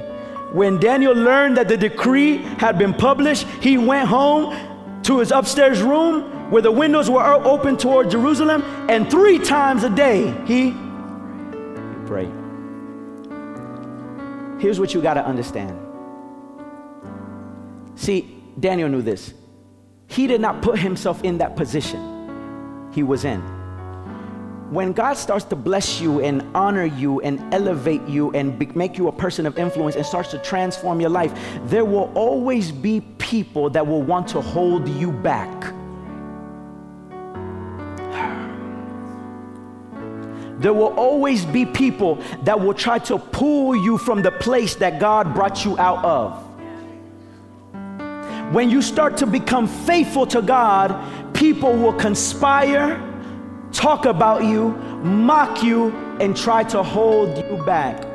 When 0.54 0.80
Daniel 0.80 1.14
learned 1.14 1.58
that 1.58 1.70
the 1.70 1.78
decree 1.78 2.38
had 2.38 2.78
been 2.78 2.94
published, 2.94 3.48
he 3.62 3.78
went 3.78 4.08
home 4.08 4.54
to 5.04 5.20
his 5.20 5.32
upstairs 5.32 5.82
room 5.82 6.41
where 6.52 6.62
the 6.62 6.72
windows 6.72 7.10
were 7.10 7.24
open 7.24 7.78
toward 7.78 8.12
Jerusalem, 8.12 8.62
and 8.90 9.10
three 9.10 9.40
times 9.40 9.86
a 9.86 9.90
day 9.90 10.32
he 10.46 10.72
prayed. 12.06 12.32
Here's 14.62 14.78
what 14.78 14.94
you 14.94 15.02
got 15.02 15.14
to 15.16 15.26
understand. 15.26 15.80
See, 17.96 18.38
Daniel 18.60 18.90
knew 18.90 19.02
this. 19.02 19.34
He 20.08 20.28
did 20.28 20.42
not 20.42 20.62
put 20.62 20.78
himself 20.78 21.24
in 21.24 21.38
that 21.38 21.56
position 21.56 22.90
he 22.94 23.02
was 23.02 23.24
in. 23.24 23.40
When 24.72 24.92
God 24.92 25.14
starts 25.14 25.46
to 25.46 25.56
bless 25.56 26.02
you 26.02 26.20
and 26.20 26.46
honor 26.54 26.86
you 26.86 27.22
and 27.22 27.54
elevate 27.54 28.06
you 28.08 28.32
and 28.32 28.76
make 28.76 28.98
you 28.98 29.08
a 29.08 29.12
person 29.12 29.46
of 29.46 29.58
influence 29.58 29.96
and 29.96 30.06
starts 30.06 30.32
to 30.32 30.38
transform 30.40 31.00
your 31.00 31.10
life, 31.10 31.34
there 31.66 31.86
will 31.86 32.12
always 32.14 32.74
be 32.74 33.02
people 33.20 33.70
that 33.70 33.88
will 33.88 34.02
want 34.02 34.28
to 34.30 34.42
hold 34.42 34.88
you 34.90 35.12
back. 35.12 35.74
There 40.62 40.74
will 40.74 40.94
always 40.94 41.44
be 41.46 41.66
people 41.66 42.16
that 42.44 42.60
will 42.60 42.74
try 42.74 43.00
to 43.00 43.18
pull 43.18 43.76
you 43.76 43.98
from 43.98 44.22
the 44.22 44.32
place 44.32 44.76
that 44.76 45.00
God 45.00 45.34
brought 45.34 45.66
you 45.66 45.78
out 45.80 46.06
of. 46.06 46.48
When 48.54 48.70
you 48.70 48.82
start 48.82 49.18
to 49.18 49.26
become 49.26 49.68
faithful 49.68 50.28
to 50.28 50.42
God, 50.42 51.34
people 51.34 51.74
will 51.74 51.94
conspire, 51.94 53.02
talk 53.72 54.06
about 54.06 54.44
you, 54.44 54.70
mock 55.04 55.64
you, 55.64 55.90
and 56.20 56.36
try 56.38 56.64
to 56.66 56.84
hold 56.84 57.38
you 57.38 57.64
back. 57.66 58.06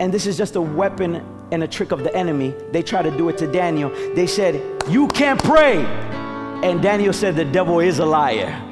And 0.00 0.12
this 0.12 0.26
is 0.26 0.36
just 0.36 0.56
a 0.56 0.60
weapon 0.60 1.24
and 1.52 1.62
a 1.62 1.68
trick 1.68 1.92
of 1.92 2.02
the 2.02 2.14
enemy. 2.16 2.54
They 2.72 2.82
try 2.82 3.02
to 3.02 3.10
do 3.10 3.28
it 3.28 3.38
to 3.38 3.46
Daniel. 3.46 3.90
They 4.14 4.26
said, 4.26 4.60
You 4.88 5.06
can't 5.08 5.42
pray. 5.42 5.84
And 6.64 6.82
Daniel 6.82 7.12
said, 7.12 7.36
The 7.36 7.44
devil 7.44 7.80
is 7.80 7.98
a 7.98 8.06
liar. 8.06 8.65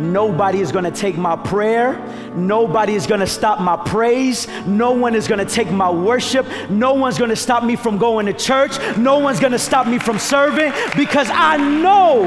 Nobody 0.00 0.60
is 0.60 0.72
to 0.72 0.90
take 0.90 1.18
my 1.18 1.36
prayer. 1.36 1.98
Nobody 2.34 2.94
is 2.94 3.06
to 3.06 3.26
stop 3.26 3.60
my 3.60 3.76
praise. 3.76 4.48
No 4.66 4.92
one 4.92 5.14
is 5.14 5.26
to 5.26 5.44
take 5.44 5.70
my 5.70 5.90
worship. 5.90 6.46
No 6.70 6.94
one's 6.94 7.18
to 7.18 7.36
stop 7.36 7.64
me 7.64 7.76
from 7.76 7.98
going 7.98 8.24
to 8.26 8.32
church. 8.32 8.78
No 8.96 9.18
one's 9.18 9.40
to 9.40 9.58
stop 9.58 9.86
me 9.86 9.98
from 9.98 10.18
serving 10.18 10.72
because 10.96 11.28
I 11.30 11.58
know 11.58 12.24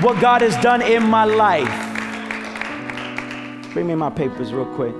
what 0.00 0.20
God 0.20 0.42
has 0.42 0.56
done 0.62 0.80
in 0.80 1.02
my 1.02 1.24
life. 1.24 1.68
Bring 3.72 3.88
me 3.88 3.96
my 3.96 4.10
papers 4.10 4.52
real 4.52 4.66
quick. 4.76 4.94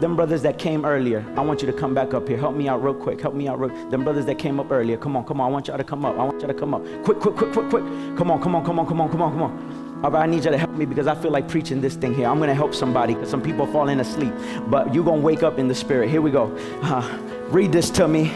Them 0.00 0.16
brothers 0.16 0.42
that 0.42 0.58
came 0.58 0.84
earlier, 0.84 1.24
I 1.36 1.40
want 1.42 1.62
you 1.62 1.66
to 1.70 1.72
come 1.72 1.94
back 1.94 2.12
up 2.12 2.26
here. 2.26 2.36
Help 2.36 2.56
me 2.56 2.68
out 2.68 2.82
real 2.82 2.92
quick. 2.94 3.20
Help 3.20 3.34
me 3.34 3.48
out 3.48 3.60
real 3.60 3.70
Them 3.88 4.02
brothers 4.02 4.26
that 4.26 4.36
came 4.36 4.58
up 4.58 4.70
earlier, 4.70 4.96
come 4.96 5.16
on, 5.16 5.24
come 5.24 5.40
on. 5.40 5.48
I 5.48 5.52
want 5.52 5.68
y'all 5.68 5.78
to 5.78 5.84
come 5.84 6.04
up. 6.04 6.18
I 6.18 6.24
want 6.24 6.40
y'all 6.40 6.48
to 6.48 6.54
come 6.54 6.74
up. 6.74 6.82
Quick, 7.04 7.20
quick, 7.20 7.36
quick, 7.36 7.52
quick, 7.52 7.70
quick. 7.70 7.84
Come 8.16 8.30
on, 8.30 8.42
come 8.42 8.54
on, 8.54 8.64
come 8.64 8.80
on, 8.80 8.86
come 8.86 9.00
on, 9.00 9.10
come 9.10 9.22
on, 9.22 9.32
come 9.32 9.42
on. 9.42 9.81
All 10.02 10.10
right, 10.10 10.24
I 10.24 10.26
need 10.26 10.44
you 10.44 10.50
to 10.50 10.58
help 10.58 10.72
me 10.72 10.84
because 10.84 11.06
I 11.06 11.14
feel 11.14 11.30
like 11.30 11.46
preaching 11.46 11.80
this 11.80 11.94
thing 11.94 12.12
here. 12.12 12.26
I'm 12.26 12.38
going 12.38 12.48
to 12.48 12.56
help 12.56 12.74
somebody 12.74 13.14
because 13.14 13.30
some 13.30 13.40
people 13.40 13.68
are 13.68 13.72
falling 13.72 14.00
asleep. 14.00 14.32
But 14.66 14.92
you're 14.92 15.04
going 15.04 15.20
to 15.20 15.24
wake 15.24 15.44
up 15.44 15.60
in 15.60 15.68
the 15.68 15.76
spirit. 15.76 16.10
Here 16.10 16.20
we 16.20 16.32
go. 16.32 16.56
Uh, 16.82 17.18
read 17.50 17.70
this 17.70 17.88
to 17.90 18.08
me. 18.08 18.32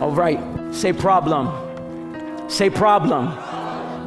All 0.00 0.12
right. 0.12 0.40
Say 0.74 0.94
problem. 0.94 2.48
Say 2.48 2.70
problem. 2.70 3.26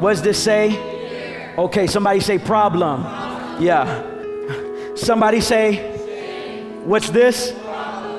What 0.01 0.13
does 0.13 0.23
this 0.23 0.43
say? 0.43 1.53
Okay, 1.55 1.85
somebody 1.85 2.19
say 2.19 2.39
problem. 2.39 3.03
Yeah. 3.61 4.95
Somebody 4.95 5.39
say, 5.39 6.71
what's 6.83 7.11
this? 7.11 7.53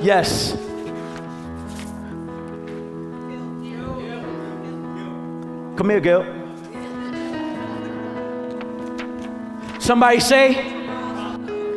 Yes. 0.00 0.52
Come 5.76 5.90
here, 5.90 6.00
Gil. 6.00 6.43
Somebody 9.84 10.18
say, 10.18 10.54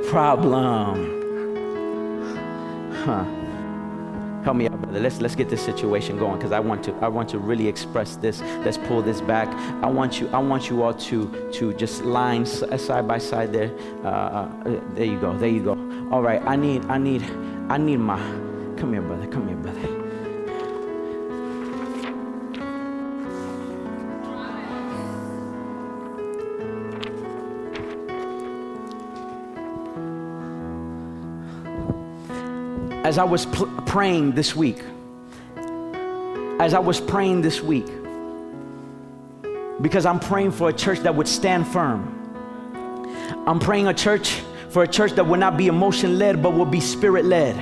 problem. 0.07 1.19
Huh. 3.03 3.25
Help 4.45 4.55
me 4.55 4.69
out, 4.69 4.81
brother. 4.81 5.01
Let's 5.01 5.19
let's 5.19 5.35
get 5.35 5.49
this 5.49 5.61
situation 5.61 6.17
going 6.17 6.37
because 6.37 6.53
I 6.53 6.59
want 6.61 6.85
to 6.85 6.95
I 7.01 7.09
want 7.09 7.27
to 7.31 7.37
really 7.37 7.67
express 7.67 8.15
this. 8.15 8.39
Let's 8.63 8.77
pull 8.77 9.01
this 9.01 9.19
back. 9.19 9.49
I 9.83 9.87
want 9.87 10.21
you 10.21 10.29
I 10.29 10.37
want 10.37 10.69
you 10.69 10.83
all 10.83 10.93
to 10.93 11.51
to 11.51 11.73
just 11.73 12.05
line 12.05 12.45
side 12.45 13.09
by 13.09 13.17
side 13.17 13.51
there. 13.51 13.73
Uh, 14.05 14.07
uh, 14.07 14.79
there 14.93 15.03
you 15.03 15.19
go. 15.19 15.37
There 15.37 15.49
you 15.49 15.61
go. 15.61 15.73
All 16.09 16.21
right. 16.21 16.41
I 16.43 16.55
need 16.55 16.85
I 16.85 16.97
need 16.97 17.23
I 17.67 17.77
need 17.77 17.97
my. 17.97 18.19
Come 18.77 18.93
here, 18.93 19.01
brother. 19.01 19.27
Come 19.27 19.49
here, 19.49 19.57
brother. 19.57 19.96
As 33.07 33.17
I 33.17 33.23
was 33.23 33.45
pl- 33.45 33.67
praying 33.85 34.33
this 34.33 34.53
week, 34.53 34.83
as 36.59 36.73
I 36.73 36.79
was 36.79 36.99
praying 36.99 37.41
this 37.41 37.61
week, 37.61 37.87
because 39.81 40.05
I'm 40.05 40.19
praying 40.19 40.51
for 40.51 40.67
a 40.67 40.73
church 40.73 40.99
that 40.99 41.15
would 41.15 41.29
stand 41.29 41.65
firm. 41.69 42.01
I'm 43.47 43.61
praying 43.61 43.87
a 43.87 43.93
church 43.93 44.41
for 44.71 44.83
a 44.83 44.87
church 44.89 45.13
that 45.13 45.25
will 45.25 45.37
not 45.37 45.55
be 45.55 45.67
emotion 45.67 46.19
led 46.19 46.43
but 46.43 46.51
will 46.51 46.65
be 46.65 46.81
spirit 46.81 47.23
led. 47.23 47.55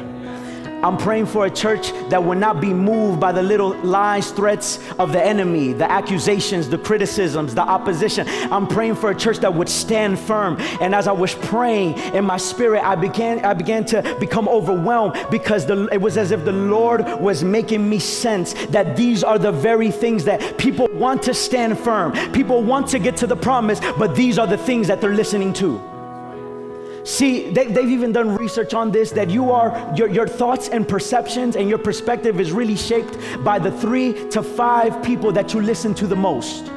I'm 0.86 0.98
praying 0.98 1.26
for 1.26 1.48
a 1.48 1.50
church 1.50 1.92
that 2.10 2.24
will 2.24 2.38
not 2.38 2.62
be 2.62 2.72
moved 2.72 3.20
by 3.20 3.32
the 3.32 3.42
little 3.42 3.74
lies, 3.78 4.30
threats 4.30 4.78
of 5.00 5.12
the 5.12 5.26
enemy, 5.26 5.74
the 5.74 5.92
accusations, 5.92 6.70
the 6.70 6.78
criticisms, 6.78 7.56
the 7.56 7.64
opposition. 7.64 8.28
I'm 8.52 8.68
praying 8.68 8.94
for 8.94 9.10
a 9.10 9.16
church 9.16 9.40
that 9.40 9.52
would 9.52 9.68
stand 9.68 10.20
firm. 10.20 10.58
And 10.80 10.94
as 10.94 11.08
I 11.08 11.12
was 11.12 11.34
praying 11.34 11.98
in 12.14 12.24
my 12.24 12.38
spirit, 12.38 12.84
I 12.84 12.94
began, 12.94 13.44
I 13.44 13.56
began 13.56 13.84
to 13.86 14.16
become 14.20 14.48
overwhelmed 14.48 15.18
because 15.32 15.66
the, 15.66 15.88
it 15.92 16.00
was 16.00 16.18
as 16.18 16.30
if 16.30 16.46
the 16.46 16.54
Lord 16.54 17.02
was 17.20 17.44
making 17.44 17.90
me 17.90 17.98
sense 17.98 18.54
that 18.68 18.96
these 18.96 19.24
are 19.24 19.40
the 19.40 19.52
very 19.52 19.90
things 19.90 20.24
that 20.26 20.60
people 20.60 20.88
want 20.92 21.24
to 21.24 21.34
stand 21.34 21.80
firm. 21.80 22.12
People 22.32 22.62
want 22.62 22.88
to 22.90 23.00
get 23.00 23.18
to 23.18 23.26
the 23.26 23.36
promise, 23.36 23.80
but 23.98 24.16
these 24.16 24.38
are 24.38 24.46
the 24.46 24.60
things 24.60 24.88
that 24.90 25.02
they're 25.02 25.16
listening 25.16 25.52
to. 25.54 25.95
See, 27.06 27.52
they, 27.52 27.66
have 27.66 27.78
even 27.78 28.12
done 28.12 28.36
research 28.36 28.74
on 28.74 28.92
this 28.92 29.12
that 29.12 29.30
you 29.30 29.52
are, 29.52 29.94
your, 29.96 30.10
your 30.10 30.28
thoughts 30.28 30.70
and 30.70 30.88
perceptions 30.88 31.56
and 31.56 31.70
your 31.70 31.78
perspective 31.78 32.40
is 32.40 32.52
really 32.52 32.76
shaped 32.76 33.16
by 33.44 33.60
the 33.60 33.72
three 33.72 34.28
to 34.30 34.42
five 34.42 35.04
people 35.04 35.32
that 35.34 35.54
you 35.54 35.62
listen 35.62 35.94
to 35.96 36.08
the 36.08 36.16
most. 36.16 36.72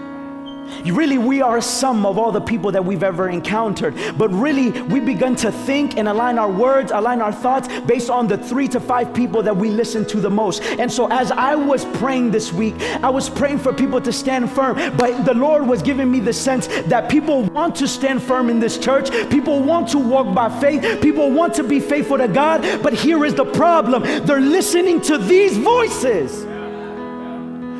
Really, 0.84 1.18
we 1.18 1.42
are 1.42 1.58
a 1.58 1.62
sum 1.62 2.06
of 2.06 2.18
all 2.18 2.32
the 2.32 2.40
people 2.40 2.72
that 2.72 2.84
we've 2.84 3.02
ever 3.02 3.28
encountered. 3.28 3.94
But 4.16 4.30
really, 4.30 4.70
we 4.82 5.00
begun 5.00 5.36
to 5.36 5.52
think 5.52 5.96
and 5.96 6.08
align 6.08 6.38
our 6.38 6.50
words, 6.50 6.92
align 6.92 7.20
our 7.20 7.32
thoughts 7.32 7.68
based 7.86 8.10
on 8.10 8.26
the 8.26 8.38
three 8.38 8.68
to 8.68 8.80
five 8.80 9.14
people 9.14 9.42
that 9.42 9.56
we 9.56 9.70
listen 9.70 10.04
to 10.06 10.20
the 10.20 10.30
most. 10.30 10.62
And 10.62 10.90
so, 10.90 11.08
as 11.10 11.30
I 11.30 11.54
was 11.54 11.84
praying 11.84 12.30
this 12.30 12.52
week, 12.52 12.74
I 13.02 13.10
was 13.10 13.28
praying 13.28 13.58
for 13.58 13.72
people 13.72 14.00
to 14.00 14.12
stand 14.12 14.50
firm. 14.50 14.76
But 14.96 15.24
the 15.24 15.34
Lord 15.34 15.66
was 15.66 15.82
giving 15.82 16.10
me 16.10 16.20
the 16.20 16.32
sense 16.32 16.66
that 16.66 17.08
people 17.08 17.44
want 17.44 17.76
to 17.76 17.88
stand 17.88 18.22
firm 18.22 18.50
in 18.50 18.60
this 18.60 18.78
church. 18.78 19.10
People 19.30 19.60
want 19.60 19.88
to 19.90 19.98
walk 19.98 20.34
by 20.34 20.48
faith. 20.60 21.02
People 21.02 21.30
want 21.30 21.54
to 21.54 21.64
be 21.64 21.80
faithful 21.80 22.18
to 22.18 22.28
God. 22.28 22.82
But 22.82 22.92
here 22.92 23.24
is 23.24 23.34
the 23.34 23.44
problem 23.44 24.02
they're 24.26 24.40
listening 24.40 25.00
to 25.02 25.18
these 25.18 25.56
voices 25.56 26.47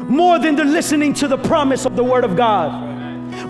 more 0.09 0.39
than 0.39 0.57
they're 0.57 0.65
listening 0.65 1.15
to 1.15 1.29
the 1.29 1.39
promise 1.39 1.85
of 1.85 1.97
the 1.97 2.05
Word 2.05 2.25
of 2.25 2.37
God 2.37 2.89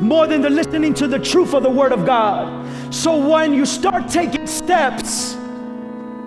more 0.01 0.27
than 0.27 0.43
the 0.43 0.51
listening 0.51 0.95
to 0.95 1.07
the 1.07 1.19
truth 1.19 1.55
of 1.55 1.63
the 1.63 1.71
Word 1.71 1.93
of 1.93 2.05
God. 2.05 2.67
So 2.95 3.17
when 3.17 3.53
you 3.53 3.67
start 3.67 4.09
taking 4.09 4.47
steps, 4.47 5.35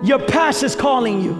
your 0.02 0.18
past 0.18 0.62
is 0.62 0.74
calling 0.74 1.20
you. 1.20 1.32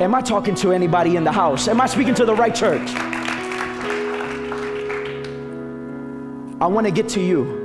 Am 0.00 0.14
I 0.14 0.20
talking 0.20 0.54
to 0.56 0.72
anybody 0.72 1.16
in 1.16 1.24
the 1.24 1.32
house? 1.32 1.68
Am 1.68 1.80
I 1.80 1.86
speaking 1.86 2.14
to 2.16 2.24
the 2.24 2.34
right 2.34 2.54
church? 2.54 2.88
I 6.58 6.66
want 6.66 6.86
to 6.86 6.90
get 6.90 7.08
to 7.10 7.20
you. 7.20 7.64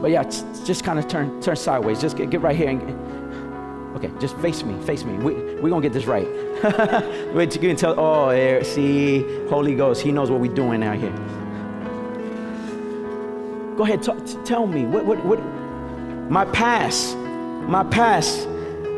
But 0.00 0.10
yeah, 0.10 0.22
just 0.22 0.84
kind 0.84 0.98
of 0.98 1.08
turn 1.08 1.40
turn 1.40 1.56
sideways. 1.56 2.00
Just 2.00 2.16
get, 2.16 2.30
get 2.30 2.40
right 2.40 2.56
here 2.56 2.68
and 2.68 2.80
Okay, 3.98 4.12
just 4.20 4.36
face 4.36 4.62
me, 4.62 4.80
face 4.84 5.02
me. 5.02 5.14
We, 5.14 5.34
we're 5.56 5.70
going 5.70 5.82
to 5.82 5.88
get 5.88 5.92
this 5.92 6.04
right. 6.04 6.24
Wait, 7.34 7.52
you 7.52 7.60
can 7.60 7.74
tell, 7.74 7.98
oh, 7.98 8.28
there, 8.28 8.62
see, 8.62 9.24
Holy 9.48 9.74
Ghost, 9.74 10.02
He 10.02 10.12
knows 10.12 10.30
what 10.30 10.38
we're 10.38 10.54
doing 10.54 10.84
out 10.84 10.98
here. 10.98 11.10
Go 13.76 13.82
ahead, 13.82 14.04
t- 14.04 14.36
tell 14.44 14.68
me, 14.68 14.86
what, 14.86 15.04
what, 15.04 15.24
what, 15.24 15.40
my 16.30 16.44
past, 16.44 17.16
my 17.16 17.82
past, 17.82 18.46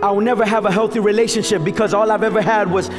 I 0.02 0.10
will 0.10 0.20
never 0.20 0.44
have 0.44 0.66
a 0.66 0.70
healthy 0.70 1.00
relationship 1.00 1.64
because 1.64 1.94
all 1.94 2.12
I've 2.12 2.22
ever 2.22 2.42
had 2.42 2.70
was 2.70 2.90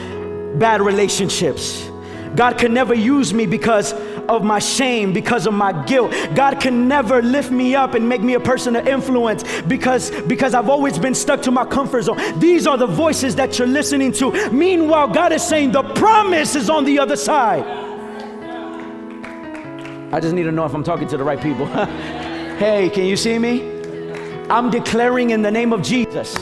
bad 0.58 0.82
relationships. 0.82 1.88
God 2.36 2.58
can 2.58 2.74
never 2.74 2.96
use 2.96 3.32
me 3.32 3.46
because 3.46 3.94
of 4.32 4.44
my 4.44 4.60
shame, 4.60 5.14
because 5.14 5.46
of 5.46 5.54
my 5.54 5.72
guilt. 5.86 6.12
God 6.34 6.60
can 6.60 6.88
never 6.88 7.22
lift 7.22 7.52
me 7.52 7.76
up 7.76 7.94
and 7.94 8.08
make 8.08 8.22
me 8.22 8.34
a 8.36 8.40
person 8.40 8.76
of 8.76 8.88
influence 8.88 9.44
because, 9.64 10.10
because 10.22 10.54
I've 10.54 10.70
always 10.70 10.98
been 10.98 11.14
stuck 11.14 11.42
to 11.44 11.52
my 11.52 11.66
comfort 11.66 12.04
zone. 12.04 12.18
These 12.40 12.66
are 12.66 12.78
the 12.78 12.88
voices 12.88 13.36
that 13.36 13.60
you're 13.60 13.68
listening 13.68 14.12
to. 14.14 14.50
Meanwhile, 14.52 15.10
God 15.10 15.32
is 15.34 15.44
saying 15.44 15.72
the 15.72 15.84
promise 15.94 16.56
is 16.56 16.70
on 16.70 16.86
the 16.86 16.98
other 17.00 17.16
side. 17.16 17.64
I 20.14 20.20
just 20.20 20.34
need 20.34 20.44
to 20.44 20.52
know 20.52 20.66
if 20.66 20.74
I'm 20.74 20.84
talking 20.84 21.08
to 21.08 21.18
the 21.18 21.24
right 21.24 21.42
people. 21.42 21.66
hey, 22.58 22.90
can 22.94 23.06
you 23.06 23.16
see 23.16 23.40
me? 23.40 23.82
I'm 24.50 24.70
declaring 24.70 25.30
in 25.30 25.42
the 25.42 25.52
name 25.52 25.72
of 25.72 25.82
Jesus 25.82 26.34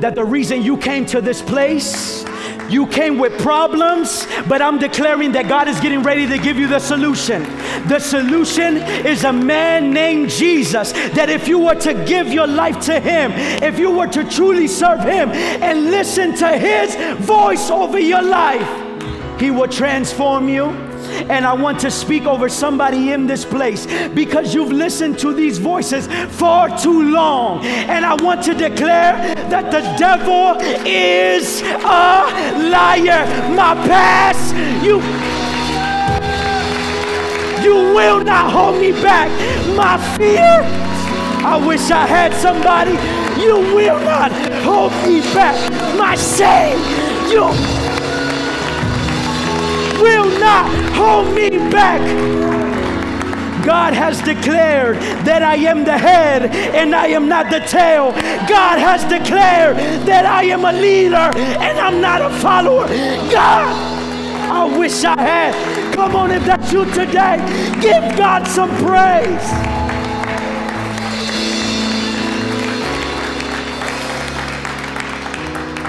that 0.00 0.14
the 0.14 0.24
reason 0.24 0.62
you 0.62 0.76
came 0.76 1.04
to 1.06 1.20
this 1.20 1.42
place 1.42 2.23
you 2.70 2.86
came 2.86 3.18
with 3.18 3.40
problems, 3.40 4.26
but 4.48 4.62
I'm 4.62 4.78
declaring 4.78 5.32
that 5.32 5.48
God 5.48 5.68
is 5.68 5.78
getting 5.80 6.02
ready 6.02 6.26
to 6.26 6.38
give 6.38 6.58
you 6.58 6.66
the 6.66 6.78
solution. 6.78 7.42
The 7.88 7.98
solution 7.98 8.78
is 8.78 9.24
a 9.24 9.32
man 9.32 9.92
named 9.92 10.30
Jesus. 10.30 10.92
That 10.92 11.28
if 11.28 11.48
you 11.48 11.58
were 11.58 11.74
to 11.76 11.94
give 12.04 12.28
your 12.28 12.46
life 12.46 12.80
to 12.86 12.98
Him, 13.00 13.32
if 13.62 13.78
you 13.78 13.90
were 13.90 14.08
to 14.08 14.28
truly 14.28 14.68
serve 14.68 15.00
Him 15.00 15.30
and 15.30 15.90
listen 15.90 16.34
to 16.36 16.58
His 16.58 16.94
voice 17.24 17.70
over 17.70 17.98
your 17.98 18.22
life, 18.22 19.40
He 19.40 19.50
will 19.50 19.68
transform 19.68 20.48
you 20.48 20.93
and 21.30 21.46
I 21.46 21.52
want 21.52 21.80
to 21.80 21.90
speak 21.90 22.24
over 22.24 22.48
somebody 22.48 23.12
in 23.12 23.26
this 23.26 23.44
place 23.44 23.86
because 24.08 24.54
you've 24.54 24.72
listened 24.72 25.18
to 25.20 25.32
these 25.32 25.58
voices 25.58 26.06
far 26.36 26.76
too 26.78 27.10
long. 27.10 27.64
And 27.64 28.04
I 28.04 28.14
want 28.14 28.42
to 28.44 28.54
declare 28.54 29.34
that 29.48 29.70
the 29.70 29.82
devil 29.98 30.56
is 30.86 31.62
a 31.62 32.68
liar. 32.70 33.24
My 33.54 33.74
past, 33.86 34.54
you. 34.84 35.00
You 37.64 37.94
will 37.94 38.22
not 38.22 38.52
hold 38.52 38.80
me 38.80 38.92
back. 38.92 39.30
My 39.74 39.96
fear, 40.18 40.60
I 41.46 41.56
wish 41.56 41.90
I 41.90 42.06
had 42.06 42.34
somebody. 42.34 42.92
You 43.40 43.56
will 43.74 44.00
not 44.00 44.32
hold 44.62 44.92
me 45.06 45.20
back. 45.32 45.56
My 45.96 46.14
shame, 46.14 46.78
you 47.30 47.83
will 50.00 50.38
not 50.38 50.66
hold 50.94 51.34
me 51.34 51.50
back. 51.70 52.00
God 53.64 53.94
has 53.94 54.20
declared 54.20 54.96
that 55.24 55.42
I 55.42 55.56
am 55.56 55.84
the 55.84 55.96
head 55.96 56.54
and 56.74 56.94
I 56.94 57.06
am 57.08 57.28
not 57.28 57.50
the 57.50 57.60
tail. 57.60 58.12
God 58.46 58.78
has 58.78 59.02
declared 59.04 59.76
that 60.06 60.26
I 60.26 60.44
am 60.44 60.66
a 60.66 60.72
leader 60.72 61.16
and 61.16 61.78
I'm 61.78 62.00
not 62.00 62.20
a 62.20 62.30
follower. 62.40 62.86
God, 63.32 63.66
I 64.50 64.78
wish 64.78 65.02
I 65.04 65.18
had. 65.18 65.94
Come 65.94 66.14
on, 66.14 66.30
if 66.30 66.44
that's 66.44 66.72
you 66.72 66.84
today, 66.92 67.38
give 67.80 68.18
God 68.18 68.46
some 68.46 68.70
praise. 68.84 69.83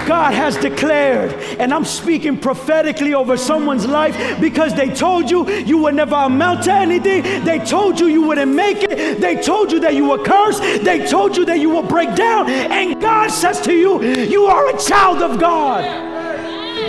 God 0.05 0.33
has 0.33 0.57
declared, 0.57 1.33
and 1.59 1.73
I'm 1.73 1.85
speaking 1.85 2.39
prophetically 2.39 3.13
over 3.13 3.37
someone's 3.37 3.87
life 3.87 4.39
because 4.39 4.73
they 4.73 4.89
told 4.89 5.29
you 5.29 5.49
you 5.49 5.77
would 5.79 5.95
never 5.95 6.15
amount 6.15 6.63
to 6.65 6.73
anything. 6.73 7.23
They 7.43 7.59
told 7.59 7.99
you 7.99 8.07
you 8.07 8.21
wouldn't 8.21 8.53
make 8.53 8.83
it. 8.83 9.19
They 9.19 9.41
told 9.41 9.71
you 9.71 9.79
that 9.81 9.95
you 9.95 10.09
were 10.09 10.23
cursed. 10.23 10.61
They 10.83 11.05
told 11.07 11.35
you 11.35 11.45
that 11.45 11.59
you 11.59 11.69
will 11.69 11.83
break 11.83 12.15
down. 12.15 12.49
And 12.49 13.01
God 13.01 13.31
says 13.31 13.59
to 13.61 13.73
you, 13.73 14.01
You 14.03 14.45
are 14.45 14.75
a 14.75 14.79
child 14.79 15.21
of 15.21 15.39
God. 15.39 16.15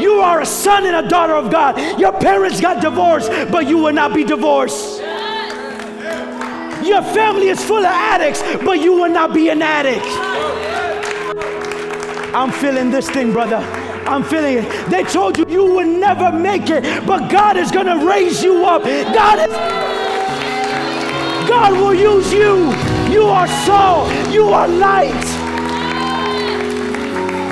You 0.00 0.20
are 0.20 0.40
a 0.40 0.46
son 0.46 0.84
and 0.84 1.06
a 1.06 1.08
daughter 1.08 1.34
of 1.34 1.50
God. 1.50 1.78
Your 1.98 2.12
parents 2.12 2.60
got 2.60 2.82
divorced, 2.82 3.30
but 3.50 3.66
you 3.66 3.78
will 3.78 3.92
not 3.92 4.14
be 4.14 4.24
divorced. 4.24 5.00
Your 6.84 7.02
family 7.02 7.48
is 7.48 7.64
full 7.64 7.78
of 7.78 7.84
addicts, 7.84 8.42
but 8.64 8.78
you 8.80 8.92
will 8.92 9.10
not 9.10 9.32
be 9.32 9.48
an 9.48 9.62
addict. 9.62 10.04
I'm 12.36 12.52
feeling 12.52 12.90
this 12.90 13.08
thing, 13.08 13.32
brother. 13.32 13.56
I'm 14.06 14.22
feeling 14.22 14.58
it. 14.58 14.90
They 14.90 15.04
told 15.04 15.38
you 15.38 15.46
you 15.48 15.72
would 15.72 15.86
never 15.86 16.30
make 16.30 16.68
it, 16.68 17.06
but 17.06 17.30
God 17.30 17.56
is 17.56 17.70
going 17.70 17.86
to 17.86 18.06
raise 18.06 18.42
you 18.42 18.66
up. 18.66 18.82
God 18.82 19.48
is 19.48 19.56
God 21.48 21.72
will 21.72 21.94
use 21.94 22.30
you. 22.30 22.70
You 23.10 23.22
are 23.22 23.48
salt. 23.64 24.12
You 24.30 24.48
are 24.48 24.68
light. 24.68 25.24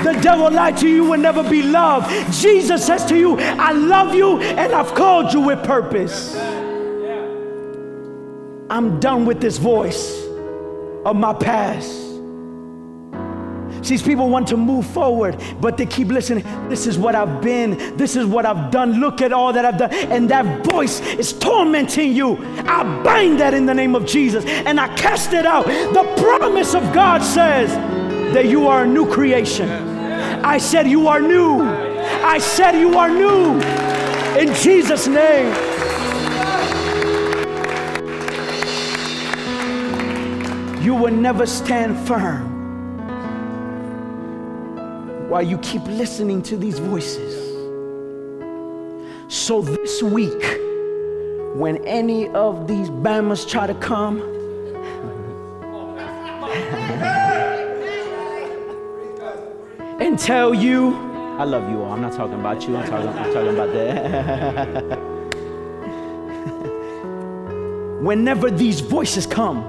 The 0.03 0.13
devil 0.21 0.51
lied 0.51 0.77
to 0.77 0.87
you, 0.87 0.95
you 0.97 1.05
will 1.05 1.19
never 1.19 1.41
be 1.41 1.63
loved. 1.63 2.11
Jesus 2.31 2.85
says 2.85 3.03
to 3.05 3.17
you, 3.17 3.39
I 3.39 3.71
love 3.71 4.13
you 4.13 4.39
and 4.39 4.71
I've 4.71 4.93
called 4.93 5.33
you 5.33 5.41
with 5.41 5.63
purpose. 5.63 6.35
I'm 8.69 8.99
done 8.99 9.25
with 9.25 9.41
this 9.41 9.57
voice 9.57 10.27
of 11.03 11.15
my 11.15 11.33
past. 11.33 12.04
These 13.87 14.01
people 14.01 14.29
want 14.29 14.47
to 14.47 14.57
move 14.57 14.85
forward, 14.85 15.41
but 15.61 15.77
they 15.77 15.85
keep 15.85 16.07
listening. 16.07 16.43
This 16.69 16.87
is 16.87 16.97
what 16.97 17.15
I've 17.15 17.41
been. 17.41 17.95
This 17.97 18.15
is 18.15 18.25
what 18.25 18.45
I've 18.45 18.71
done. 18.71 18.99
Look 18.99 19.21
at 19.21 19.31
all 19.31 19.53
that 19.53 19.65
I've 19.65 19.77
done. 19.77 19.93
And 20.11 20.29
that 20.29 20.65
voice 20.65 21.01
is 21.01 21.33
tormenting 21.33 22.13
you. 22.13 22.37
I 22.67 22.83
bind 23.03 23.39
that 23.39 23.53
in 23.53 23.65
the 23.65 23.73
name 23.73 23.95
of 23.95 24.05
Jesus 24.05 24.43
and 24.45 24.79
I 24.79 24.93
cast 24.95 25.33
it 25.33 25.45
out. 25.45 25.65
The 25.65 26.03
promise 26.17 26.73
of 26.73 26.83
God 26.93 27.21
says 27.23 27.69
that 28.33 28.47
you 28.47 28.67
are 28.67 28.83
a 28.83 28.87
new 28.87 29.09
creation. 29.11 29.69
I 29.69 30.57
said 30.57 30.87
you 30.87 31.07
are 31.07 31.21
new. 31.21 31.61
I 31.61 32.39
said 32.39 32.79
you 32.79 32.97
are 32.97 33.09
new. 33.09 33.59
In 34.39 34.53
Jesus' 34.55 35.07
name. 35.07 35.53
You 40.83 40.93
will 40.93 41.13
never 41.13 41.45
stand 41.45 41.97
firm 42.07 42.54
while 45.29 45.41
you 45.41 45.57
keep 45.59 45.83
listening 45.85 46.41
to 46.43 46.55
these 46.55 46.79
voices. 46.79 47.33
So 49.27 49.61
this 49.61 50.03
week, 50.03 50.43
when 51.55 51.77
any 51.85 52.27
of 52.29 52.67
these 52.67 52.89
Bamas 52.89 53.49
try 53.49 53.65
to 53.65 53.73
come, 53.75 54.21
and 59.99 60.19
tell 60.19 60.53
you, 60.53 60.93
I 61.39 61.43
love 61.43 61.69
you 61.69 61.81
all. 61.81 61.91
I'm 61.91 62.01
not 62.01 62.13
talking 62.13 62.39
about 62.39 62.67
you. 62.67 62.77
I'm 62.77 62.87
talking, 62.87 63.09
I'm 63.09 63.33
talking 63.33 63.53
about 63.53 63.73
that. 63.73 64.99
Whenever 68.01 68.51
these 68.51 68.79
voices 68.79 69.25
come, 69.25 69.63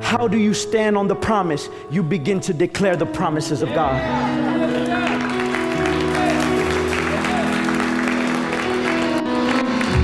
how 0.00 0.26
do 0.26 0.38
you 0.38 0.54
stand 0.54 0.96
on 0.96 1.08
the 1.08 1.14
promise? 1.14 1.68
You 1.90 2.02
begin 2.02 2.40
to 2.40 2.54
declare 2.54 2.96
the 2.96 3.06
promises 3.06 3.62
of 3.62 3.68
God. 3.74 4.41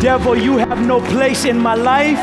Devil, 0.00 0.36
you 0.36 0.58
have 0.58 0.86
no 0.86 1.00
place 1.00 1.44
in 1.44 1.58
my 1.58 1.74
life. 1.74 2.18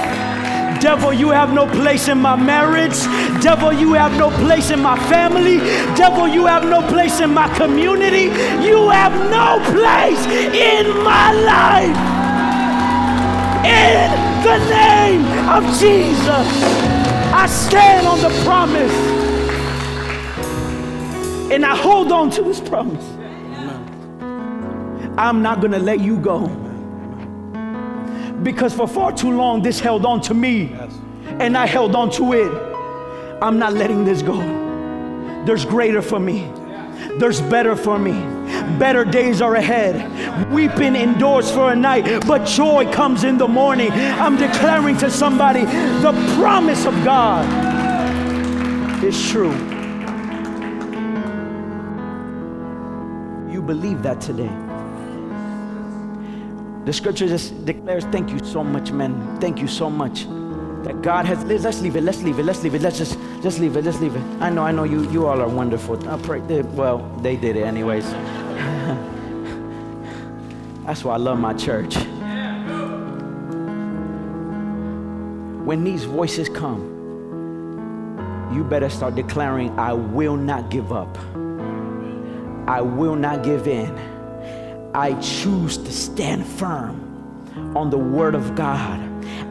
Devil, 0.79 1.11
you 1.11 1.29
have 1.31 1.51
no 1.51 1.67
place 1.67 2.07
in 2.07 2.17
my 2.17 2.37
marriage. 2.37 2.97
Devil, 3.43 3.73
you 3.73 3.91
have 3.93 4.13
no 4.17 4.29
place 4.29 4.69
in 4.69 4.79
my 4.79 4.97
family. 5.09 5.57
Devil, 5.93 6.29
you 6.29 6.45
have 6.45 6.63
no 6.63 6.81
place 6.87 7.19
in 7.19 7.33
my 7.33 7.53
community. 7.57 8.31
You 8.65 8.89
have 8.89 9.11
no 9.29 9.59
place 9.73 10.25
in 10.55 10.87
my 11.03 11.33
life. 11.33 11.97
In 13.65 14.11
the 14.43 14.57
name 14.69 15.25
of 15.49 15.63
Jesus, 15.77 16.47
I 17.33 17.45
stand 17.47 18.07
on 18.07 18.21
the 18.21 18.29
promise. 18.45 18.93
And 21.51 21.65
I 21.65 21.75
hold 21.75 22.13
on 22.13 22.29
to 22.31 22.41
this 22.41 22.61
promise. 22.61 23.05
I'm 25.17 25.41
not 25.41 25.59
going 25.59 25.73
to 25.73 25.79
let 25.79 25.99
you 25.99 26.17
go 26.17 26.64
because 28.45 28.75
for 28.75 28.87
far 28.87 29.11
too 29.11 29.31
long 29.31 29.63
this 29.63 29.79
held 29.79 30.05
on 30.05 30.21
to 30.21 30.33
me 30.35 30.65
yes. 30.65 30.93
and 31.39 31.57
I 31.57 31.65
held 31.65 31.95
on 31.95 32.11
to 32.11 32.33
it. 32.33 32.51
I'm 33.41 33.57
not 33.57 33.73
letting 33.73 34.05
this 34.05 34.21
go. 34.21 34.37
There's 35.45 35.65
greater 35.65 36.01
for 36.01 36.19
me. 36.19 36.47
There's 37.17 37.41
better 37.41 37.75
for 37.75 37.97
me. 37.97 38.13
Better 38.77 39.03
days 39.03 39.41
are 39.41 39.55
ahead. 39.55 40.51
Weeping 40.51 40.95
endures 40.95 41.51
for 41.51 41.71
a 41.71 41.75
night, 41.75 42.05
but 42.27 42.45
joy 42.45 42.91
comes 42.93 43.23
in 43.23 43.37
the 43.37 43.47
morning. 43.47 43.91
I'm 43.91 44.37
declaring 44.37 44.97
to 44.97 45.09
somebody 45.09 45.65
the 45.65 46.13
promise 46.37 46.85
of 46.85 46.93
God 47.03 47.43
is 49.03 49.29
true. 49.29 49.53
You 53.51 53.61
believe 53.63 54.03
that 54.03 54.21
today. 54.21 54.74
The 56.85 56.93
scripture 56.93 57.27
just 57.27 57.65
declares, 57.65 58.05
Thank 58.05 58.29
you 58.29 58.39
so 58.45 58.63
much, 58.63 58.91
man. 58.91 59.39
Thank 59.39 59.59
you 59.59 59.67
so 59.67 59.89
much. 59.89 60.25
That 60.83 61.01
God 61.01 61.25
has 61.25 61.43
let's 61.43 61.81
leave 61.81 61.95
it, 61.95 62.03
let's 62.03 62.21
leave 62.21 62.37
it, 62.37 62.43
let's 62.43 62.61
leave 62.61 62.75
it, 62.75 62.81
let's 62.83 62.99
just 62.99 63.17
just 63.41 63.57
leave 63.59 63.75
it, 63.75 63.85
let's 63.85 63.99
leave 63.99 64.15
it. 64.15 64.21
I 64.39 64.51
know, 64.51 64.61
I 64.61 64.71
know 64.71 64.83
you 64.83 65.09
you 65.09 65.25
all 65.25 65.41
are 65.41 65.49
wonderful. 65.49 65.97
I 66.07 66.17
pray 66.21 66.41
they, 66.41 66.61
well, 66.61 66.99
they 67.23 67.37
did 67.37 67.55
it 67.55 67.63
anyways. 67.63 68.05
That's 70.85 71.03
why 71.03 71.15
I 71.15 71.17
love 71.17 71.39
my 71.39 71.55
church. 71.55 71.95
When 75.65 75.83
these 75.83 76.03
voices 76.03 76.47
come, 76.49 76.91
you 78.53 78.63
better 78.63 78.89
start 78.91 79.15
declaring, 79.15 79.71
I 79.79 79.93
will 79.93 80.37
not 80.37 80.69
give 80.69 80.93
up. 80.93 81.17
I 82.67 82.81
will 82.81 83.15
not 83.15 83.43
give 83.43 83.67
in. 83.67 84.14
I 84.95 85.13
choose 85.19 85.77
to 85.77 85.91
stand 85.91 86.45
firm 86.45 87.73
on 87.75 87.89
the 87.89 87.97
Word 87.97 88.33
of 88.33 88.55
God. 88.55 88.97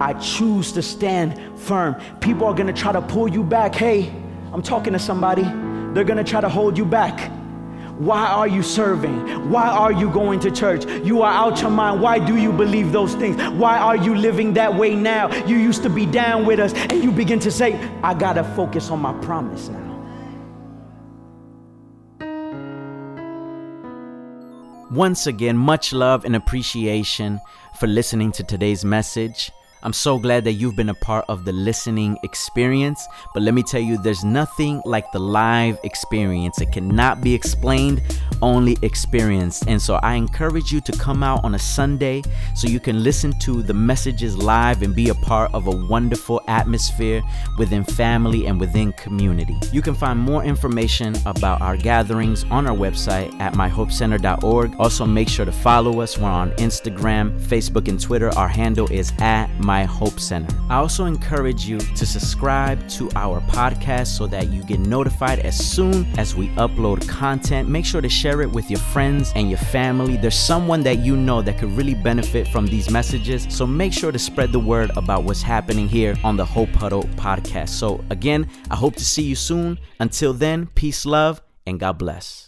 I 0.01 0.15
choose 0.15 0.73
to 0.73 0.81
stand 0.81 1.39
firm. 1.61 1.97
People 2.21 2.47
are 2.47 2.55
gonna 2.55 2.73
try 2.73 2.93
to 2.93 3.03
pull 3.03 3.29
you 3.29 3.45
back. 3.45 3.75
Hey, 3.75 4.11
I'm 4.55 4.63
talking 4.63 4.95
to 4.95 4.99
somebody. 4.99 5.43
They're 5.93 6.05
gonna 6.05 6.25
try 6.25 6.41
to 6.41 6.49
hold 6.49 6.79
you 6.79 6.87
back. 6.87 7.31
Why 7.99 8.27
are 8.27 8.49
you 8.49 8.63
serving? 8.63 9.51
Why 9.51 9.69
are 9.69 9.93
you 9.93 10.09
going 10.09 10.41
to 10.41 10.51
church? 10.51 10.87
You 11.05 11.21
are 11.21 11.33
out 11.33 11.61
your 11.61 11.71
mind. 11.71 12.01
Why 12.01 12.19
do 12.19 12.39
you 12.39 12.51
believe 12.51 12.91
those 12.91 13.15
things? 13.15 13.37
Why 13.53 13.79
are 13.79 13.97
you 13.97 14.15
living 14.15 14.55
that 14.55 14.75
way 14.75 14.95
now? 14.95 15.31
You 15.45 15.59
used 15.59 15.83
to 15.83 15.91
be 15.91 16.07
down 16.07 16.47
with 16.47 16.59
us, 16.59 16.73
and 16.73 17.05
you 17.05 17.13
begin 17.13 17.39
to 17.41 17.51
say, 17.51 17.79
I 18.03 18.15
gotta 18.15 18.45
focus 18.57 18.91
on 18.91 19.01
my 19.01 19.13
promise 19.21 19.69
now. 19.69 19.84
Once 24.95 25.27
again, 25.27 25.57
much 25.57 25.93
love 25.93 26.25
and 26.25 26.37
appreciation 26.37 27.41
for 27.75 27.89
listening 27.89 28.31
to 28.31 28.45
today's 28.45 28.85
message. 28.85 29.51
I'm 29.85 29.93
so 29.93 30.19
glad 30.19 30.45
that 30.45 30.53
you've 30.53 30.77
been 30.77 30.89
a 30.89 30.95
part 30.95 31.27
of 31.29 31.45
the 31.45 31.53
listening 31.53 32.17
experience. 32.23 33.07
But 33.35 33.43
let 33.43 33.53
me 33.53 33.63
tell 33.63 33.83
you, 33.83 33.99
there's 33.99 34.25
nothing 34.25 34.81
like 34.87 35.13
the 35.13 35.19
live 35.19 35.79
experience. 35.85 36.59
It 36.63 36.73
cannot 36.73 37.21
be 37.21 37.35
explained, 37.35 38.01
only 38.41 38.79
experienced. 38.81 39.65
And 39.69 39.81
so 39.81 39.97
I 39.97 40.15
encourage 40.15 40.73
you 40.73 40.81
to 40.81 40.93
come 40.93 41.23
out 41.23 41.45
on 41.45 41.55
a 41.55 41.59
Sunday 41.59 42.23
so 42.55 42.67
you 42.67 42.81
can 42.81 43.03
listen 43.03 43.39
to 43.41 43.63
the 43.63 43.75
messages 43.75 44.39
live 44.39 44.81
and 44.81 44.95
be 44.95 45.11
a 45.11 45.15
part 45.15 45.53
of 45.53 45.67
a 45.67 45.71
wonderful 45.71 46.41
atmosphere 46.49 47.23
within 47.59 47.85
family 47.85 48.47
and 48.47 48.59
within 48.59 48.93
community. 48.95 49.59
You 49.71 49.83
can 49.83 49.95
find 49.95 50.19
more 50.19 50.45
information 50.45 51.15
about 51.27 51.61
our 51.61 51.77
gatherings 51.77 52.45
on 52.45 52.67
our 52.67 52.77
website 52.77 53.39
at 53.39 53.53
myhopecenter.org. 53.53 54.77
Also, 54.79 55.05
make 55.05 55.29
sure 55.29 55.45
to 55.45 55.53
follow 55.53 56.01
us. 56.01 56.17
We're 56.17 56.29
on 56.29 56.53
Instagram, 56.53 57.39
Facebook, 57.39 57.89
and 57.89 58.01
Twitter. 58.01 58.31
Our 58.31 58.49
handle 58.49 58.91
is 58.91 59.13
at 59.19 59.49
my 59.59 59.74
Hope 59.83 60.21
Center. 60.21 60.57
I 60.71 60.77
also 60.77 61.07
encourage 61.07 61.67
you 61.67 61.79
to 61.79 62.07
subscribe 62.07 62.89
to 62.91 63.11
our 63.17 63.41
podcast 63.41 64.07
so 64.17 64.29
that 64.29 64.51
you 64.51 64.63
get 64.63 64.79
notified 64.79 65.41
as 65.41 65.57
soon 65.57 66.07
as 66.17 66.37
we 66.37 66.51
upload 66.51 67.09
content. 67.09 67.69
Make 67.69 67.85
sure 67.85 68.01
to 68.01 68.09
share 68.09 68.41
it 68.43 68.53
with 68.53 68.71
your 68.71 68.79
friends 68.79 69.33
and 69.35 69.51
your 69.51 69.59
family. 69.59 70.17
There's 70.17 70.39
someone 70.39 70.85
that 70.85 71.01
you 71.01 71.17
know 71.17 71.43
that 71.43 71.59
could 71.59 71.77
really 71.77 71.95
benefit 71.95 72.47
from 72.47 72.67
these 72.67 72.89
messages. 72.91 73.49
So 73.51 73.67
make 73.67 73.93
sure 73.93 74.13
to 74.13 74.19
spread 74.19 74.53
the 74.53 74.61
word 74.61 74.93
about 74.97 75.25
what's 75.25 75.43
happening 75.43 75.89
here 75.89 76.15
on 76.23 76.37
the 76.37 76.45
Hope 76.45 76.71
Huddle 76.71 77.05
podcast. 77.17 77.71
So, 77.71 78.05
again, 78.11 78.49
I 78.71 78.77
hope 78.77 78.95
to 78.97 79.05
see 79.05 79.23
you 79.23 79.35
soon. 79.35 79.79
Until 79.99 80.33
then, 80.33 80.67
peace, 80.75 81.05
love, 81.05 81.43
and 81.67 81.81
God 81.81 81.99
bless. 81.99 82.44